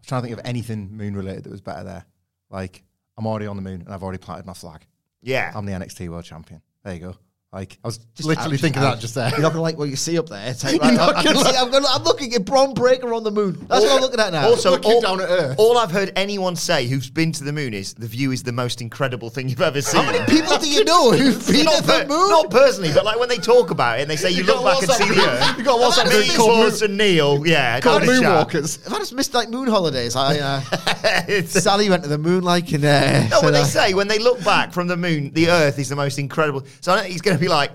[0.07, 2.05] trying to think of anything moon related that was better there.
[2.51, 2.82] Like,
[3.16, 4.87] I'm already on the moon and I've already planted my flag.
[5.22, 5.51] Yeah.
[5.55, 6.61] I'm the NXT World Champion.
[6.85, 7.16] There you go.
[7.55, 8.94] Like, I was Just literally thinking out.
[8.96, 9.30] that just there.
[9.30, 10.50] You're not gonna like what you see up there.
[10.50, 13.14] It's like, right, I, I can gonna see, I'm, gonna, I'm looking at Bron Breakker
[13.14, 13.64] on the moon.
[13.68, 14.48] That's what I'm looking at now.
[14.48, 15.55] Also, Looking all, down at Earth.
[15.59, 18.50] all I've heard anyone say who's been to the moon is the view is the
[18.50, 20.02] most incredible thing you've ever seen.
[20.02, 22.28] how many people do you know who've been not, to the moon?
[22.28, 24.57] not personally, but like when they talk about it and they say you, You look
[24.64, 25.59] got back and see WhatsApp the group- Earth.
[25.59, 28.48] you got WhatsApp Me, group called Buzz and Neil, yeah, Called having a chat.
[28.48, 28.86] Moonwalkers.
[28.86, 30.61] If I just missed like moon holidays, I uh,
[31.44, 34.42] Sally went to the moon like in uh, no, when they say when they look
[34.44, 36.64] back from the moon, the Earth is the most incredible.
[36.80, 37.74] So he's going to be like,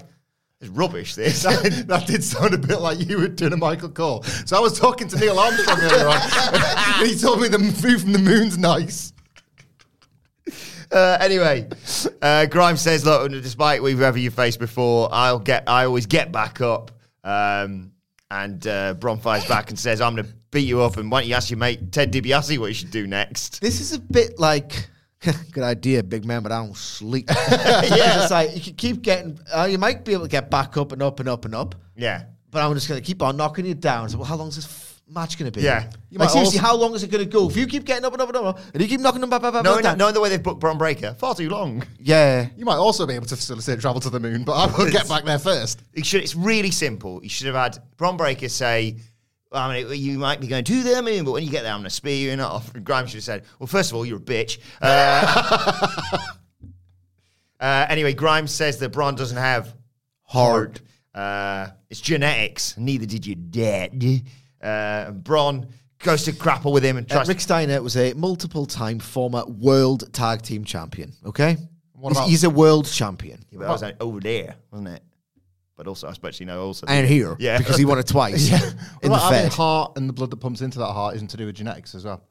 [0.62, 1.44] "It's rubbish." This.
[1.44, 4.24] that, did sound a bit like you were doing a Michael Cole.
[4.24, 6.20] So I was talking to Neil Armstrong earlier on,
[7.00, 9.14] and he told me the view from the moon's nice.
[10.92, 11.68] Uh, anyway,
[12.20, 15.70] uh, Grimes says, "Look, despite whoever you faced before, I'll get.
[15.70, 16.90] I always get back up."
[17.24, 17.92] Um,
[18.32, 21.22] and uh, Bron fires back and says, "I'm going to beat you up." And why
[21.22, 23.62] don't you ask your mate Ted DiBiase what you should do next?
[23.62, 24.90] This is a bit like
[25.52, 27.28] good idea, big man, but I don't sleep.
[27.52, 29.40] yeah, it's like you can keep getting.
[29.54, 31.76] Uh, you might be able to get back up and up and up and up,
[31.96, 34.10] Yeah, but I'm just going to keep on knocking you down.
[34.10, 35.66] So, well, how long is this f- match going to be?
[35.66, 35.90] Yeah.
[36.10, 37.50] You like might seriously, also- how long is it going to go?
[37.50, 39.20] If you keep getting up and up and up, and up, and you keep knocking
[39.22, 41.36] them back, back, back, knowing, back down, knowing the way they've booked Bron Breakker, far
[41.36, 41.84] too long.
[42.00, 42.48] yeah.
[42.56, 45.10] You might also be able to facilitate travel to the moon, but I will get
[45.10, 45.82] back there first.
[45.94, 47.20] It should, it's really simple.
[47.22, 48.98] You should have had Bron Breakker say,
[49.52, 51.80] I mean, you might be going to the moon, but when you get there, I'm
[51.80, 52.74] going to spear you in half.
[52.76, 54.60] And Grimes should have said, well, first of all, you're a bitch.
[54.82, 56.18] Uh,
[57.60, 59.76] uh, anyway, Grimes says that Bron doesn't have
[60.24, 60.82] heart.
[61.16, 62.78] Uh, it's genetics.
[62.78, 64.04] Neither did your dad.
[64.62, 65.68] Uh, Bron
[66.00, 70.14] goes to grapple with him and Uh, tries Rick Steiner was a multiple-time former world
[70.14, 71.14] tag team champion.
[71.26, 71.58] Okay,
[72.08, 73.44] he's, he's a world champion.
[73.50, 75.04] Yeah, that was uh, over there, wasn't it?
[75.80, 76.86] But also, I suppose you know, also.
[76.88, 77.58] And here, Yeah.
[77.58, 78.64] because he won it twice What
[79.02, 79.54] in the about having Fed.
[79.54, 82.04] heart and the blood that pumps into that heart isn't to do with genetics as
[82.04, 82.22] well?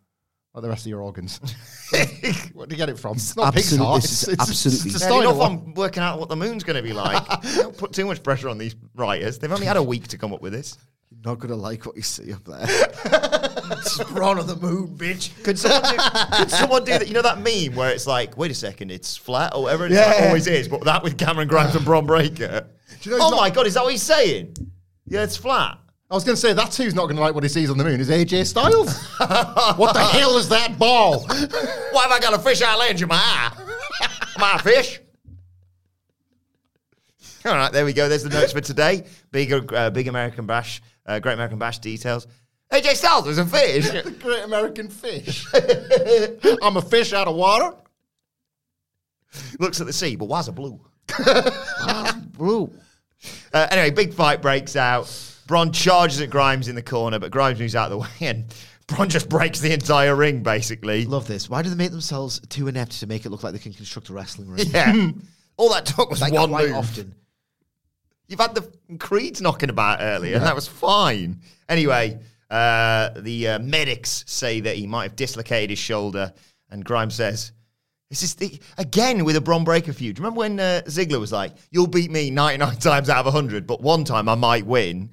[0.52, 1.38] Like the rest of your organs.
[2.52, 3.14] Where do you get it from?
[3.16, 4.04] It's not pig's absolute- heart.
[4.04, 5.52] It's, it's, absolutely- it's a Fair enough, steiner one.
[5.68, 7.22] I'm working out what the moon's going to be like.
[7.54, 9.38] Don't put too much pressure on these writers.
[9.38, 10.76] They've only had a week to come up with this.
[11.10, 12.66] You're not gonna like what you see up there.
[13.82, 15.42] Sprawn on the moon, bitch.
[15.42, 15.96] Could someone, do,
[16.36, 17.08] could someone do that?
[17.08, 19.92] You know that meme where it's like, wait a second, it's flat or whatever it
[19.92, 20.26] Yeah.
[20.26, 22.66] always is, but that with Cameron Grimes and Bron Breakker.
[23.02, 24.56] You know oh not- my god, is that what he's saying?
[25.06, 25.78] Yeah, it's flat.
[26.10, 27.76] I was going to say that's who's not going to like what he sees on
[27.76, 29.06] the moon is AJ Styles.
[29.76, 31.20] what the hell is that ball?
[31.26, 33.52] Why have I got a fish eye lens in my eye?
[34.38, 35.00] my fish.
[37.44, 38.08] All right, there we go.
[38.08, 39.04] There's the notes for today.
[39.32, 42.26] Big, uh, big American Bash, uh, Great American Bash details.
[42.72, 43.90] AJ Styles was a fish.
[43.90, 45.46] the great American fish.
[46.62, 47.76] I'm a fish out of water.
[49.58, 50.80] Looks at the sea, but why's it blue?
[53.52, 55.12] Uh, anyway, big fight breaks out.
[55.46, 58.44] Bron charges at Grimes in the corner, but Grimes moves out of the way, and
[58.86, 61.04] Bron just breaks the entire ring, basically.
[61.06, 61.48] Love this.
[61.50, 64.08] Why do they make themselves too inept to make it look like they can construct
[64.10, 64.66] a wrestling ring?
[64.68, 65.10] Yeah.
[65.56, 66.76] All that took was Like one quite move.
[66.76, 67.14] often.
[68.28, 71.40] You've had the Creeds knocking about earlier, and that was fine.
[71.68, 72.20] Anyway,
[72.50, 76.32] uh, the uh, medics say that he might have dislocated his shoulder,
[76.70, 77.52] and Grimes says,
[78.10, 80.16] "This is the again with a Bron Breakker feud.
[80.16, 83.26] Do you Remember when uh, Ziggler was like, "You'll beat me 99 times out of
[83.26, 85.10] 100, but one time I might win."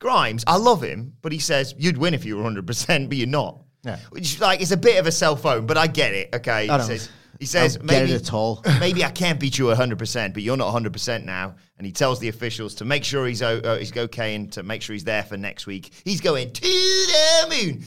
[0.00, 3.16] Grimes, I love him, but he says you'd win if you were 100, percent but
[3.16, 3.60] you're not.
[3.84, 3.98] Yeah.
[4.10, 6.34] Which like it's a bit of a cell phone, but I get it.
[6.34, 8.62] Okay, he says, he says maybe it at all.
[8.80, 11.54] maybe I can't beat you 100%, but you're not 100% now.
[11.76, 14.82] And he tells the officials to make sure he's, uh, he's okay and to make
[14.82, 15.92] sure he's there for next week.
[16.04, 17.84] He's going to the moon.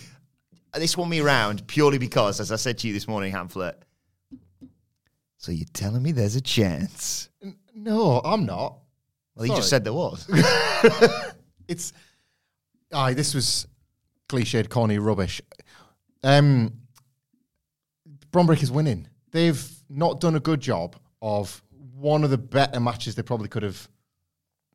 [0.74, 3.76] This won me round purely because, as I said to you this morning, Hamflett,
[5.48, 7.30] so you're telling me there's a chance?
[7.74, 8.80] No, I'm not.
[9.34, 10.30] Well, he just said there was.
[11.70, 11.92] It's
[12.94, 13.68] aye, this was
[14.30, 15.42] cliched, corny rubbish.
[16.24, 16.74] Um
[18.32, 19.08] Bron Breakker's winning.
[19.32, 21.62] They've not done a good job of
[21.96, 23.88] one of the better matches they probably could have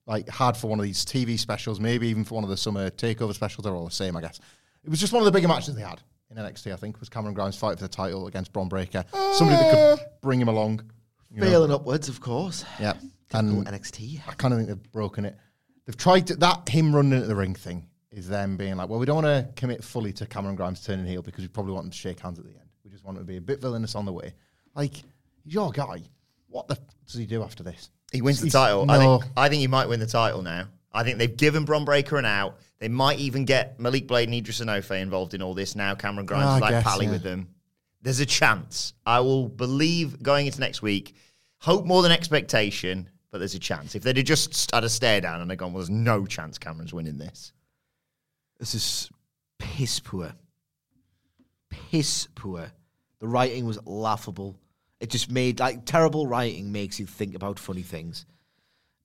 [0.06, 2.88] like had for one of these TV specials, maybe even for one of the summer
[2.90, 3.64] takeover specials.
[3.64, 4.38] They're all the same, I guess.
[4.84, 6.00] It was just one of the bigger matches they had
[6.36, 9.04] in NXT, I think, was Cameron Grimes' fight for the title against Bron Breakker.
[9.32, 10.08] Somebody that could ah.
[10.20, 10.82] bring him along.
[11.30, 11.46] you know.
[11.46, 12.64] Failing upwards, of course.
[12.80, 12.94] Yeah.
[13.34, 14.20] And NXT.
[14.28, 15.38] I kind of think they've broken it.
[15.86, 18.98] They've tried to, that him running into the ring thing is them being like, well,
[18.98, 21.86] we don't want to commit fully to Cameron Grimes turning heel because we probably want
[21.86, 22.68] him to shake hands at the end.
[22.84, 24.34] We just want him to be a bit villainous on the way.
[24.74, 24.96] Like,
[25.44, 26.02] he's your guy.
[26.48, 27.88] What the f- does he do after this?
[28.12, 28.84] He wins the He's- title.
[28.90, 29.20] I, No.
[29.20, 30.68] think, I think he might win the title now.
[30.92, 32.58] I think they've given Bron Breakker an out.
[32.82, 35.94] They might even get Malik Blade and Idris Enofe involved in all this now.
[35.94, 37.12] Cameron Grimes I is like guess, pally yeah.
[37.12, 37.46] with them.
[38.02, 38.92] There's a chance.
[39.06, 41.14] I will believe going into next week.
[41.58, 43.94] Hope more than expectation, but there's a chance.
[43.94, 46.58] If they'd have just had a stare down and they'd gone, well, there's no chance
[46.58, 47.52] Cameron's winning this.
[48.58, 49.10] This is
[49.60, 50.32] piss poor.
[51.70, 52.72] Piss poor.
[53.20, 54.58] The writing was laughable.
[54.98, 58.26] It just made like terrible writing makes you think about funny things.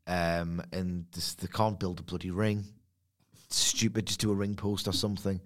[0.08, 2.66] Um, and this, they can't build a bloody ring.
[3.50, 4.08] Stupid.
[4.08, 5.40] Just do a ring post or something.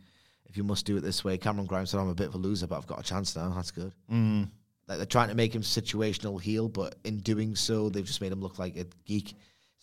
[0.45, 2.37] If you must do it this way, Cameron Grimes said, "I'm a bit of a
[2.37, 3.49] loser, but I've got a chance now.
[3.49, 4.49] That's good." Mm.
[4.87, 8.31] Like they're trying to make him situational heel, but in doing so, they've just made
[8.31, 9.33] him look like a geek.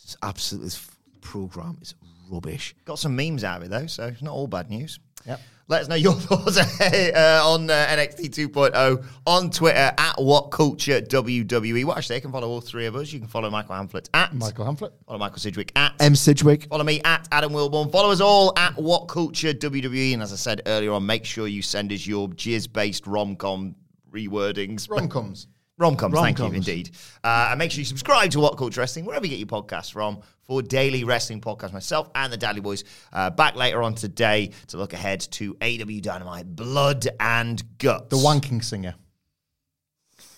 [0.03, 0.91] It's absolutely this
[1.21, 1.95] program is
[2.31, 2.75] rubbish.
[2.85, 4.99] Got some memes out of it, though, so it's not all bad news.
[5.27, 5.41] Yep.
[5.71, 11.03] Let us know your thoughts uh, on uh, NXT 2.0 on Twitter at What Culture
[11.03, 11.85] WWE.
[11.85, 13.12] Well, actually, they can follow all three of us.
[13.12, 14.93] You can follow Michael Hamflett at Michael Hamflett.
[15.07, 16.14] Follow Michael Sidgwick at M.
[16.14, 16.69] Sidgwick.
[16.69, 17.93] Follow me at Adam Wilborn.
[17.93, 20.14] Follow us all at What Culture WWE.
[20.14, 23.75] And as I said earlier on, make sure you send us your jizz-based rom-com
[24.11, 24.91] rewordings.
[24.91, 25.49] Rom comes.
[25.79, 26.91] Rom-coms, thank you indeed.
[27.22, 29.93] Uh, and make sure you subscribe to What Culture Wrestling, wherever you get your podcasts
[29.93, 31.72] from, for daily wrestling podcasts.
[31.72, 36.03] Myself and the Dally Boys uh, back later on today to look ahead to AEW
[36.03, 38.09] Dynamite Blood and Guts.
[38.09, 38.95] The wanking singer.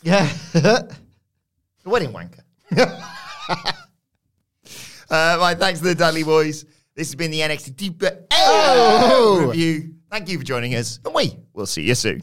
[0.03, 0.31] Yeah.
[1.83, 2.41] The wedding wanker.
[5.11, 6.67] uh, my thanks to the Dudley Boys.
[6.95, 9.47] This has been the NXT Deeper Oh!
[9.49, 9.95] review.
[10.11, 12.23] Thank you for joining us, and we will see you soon.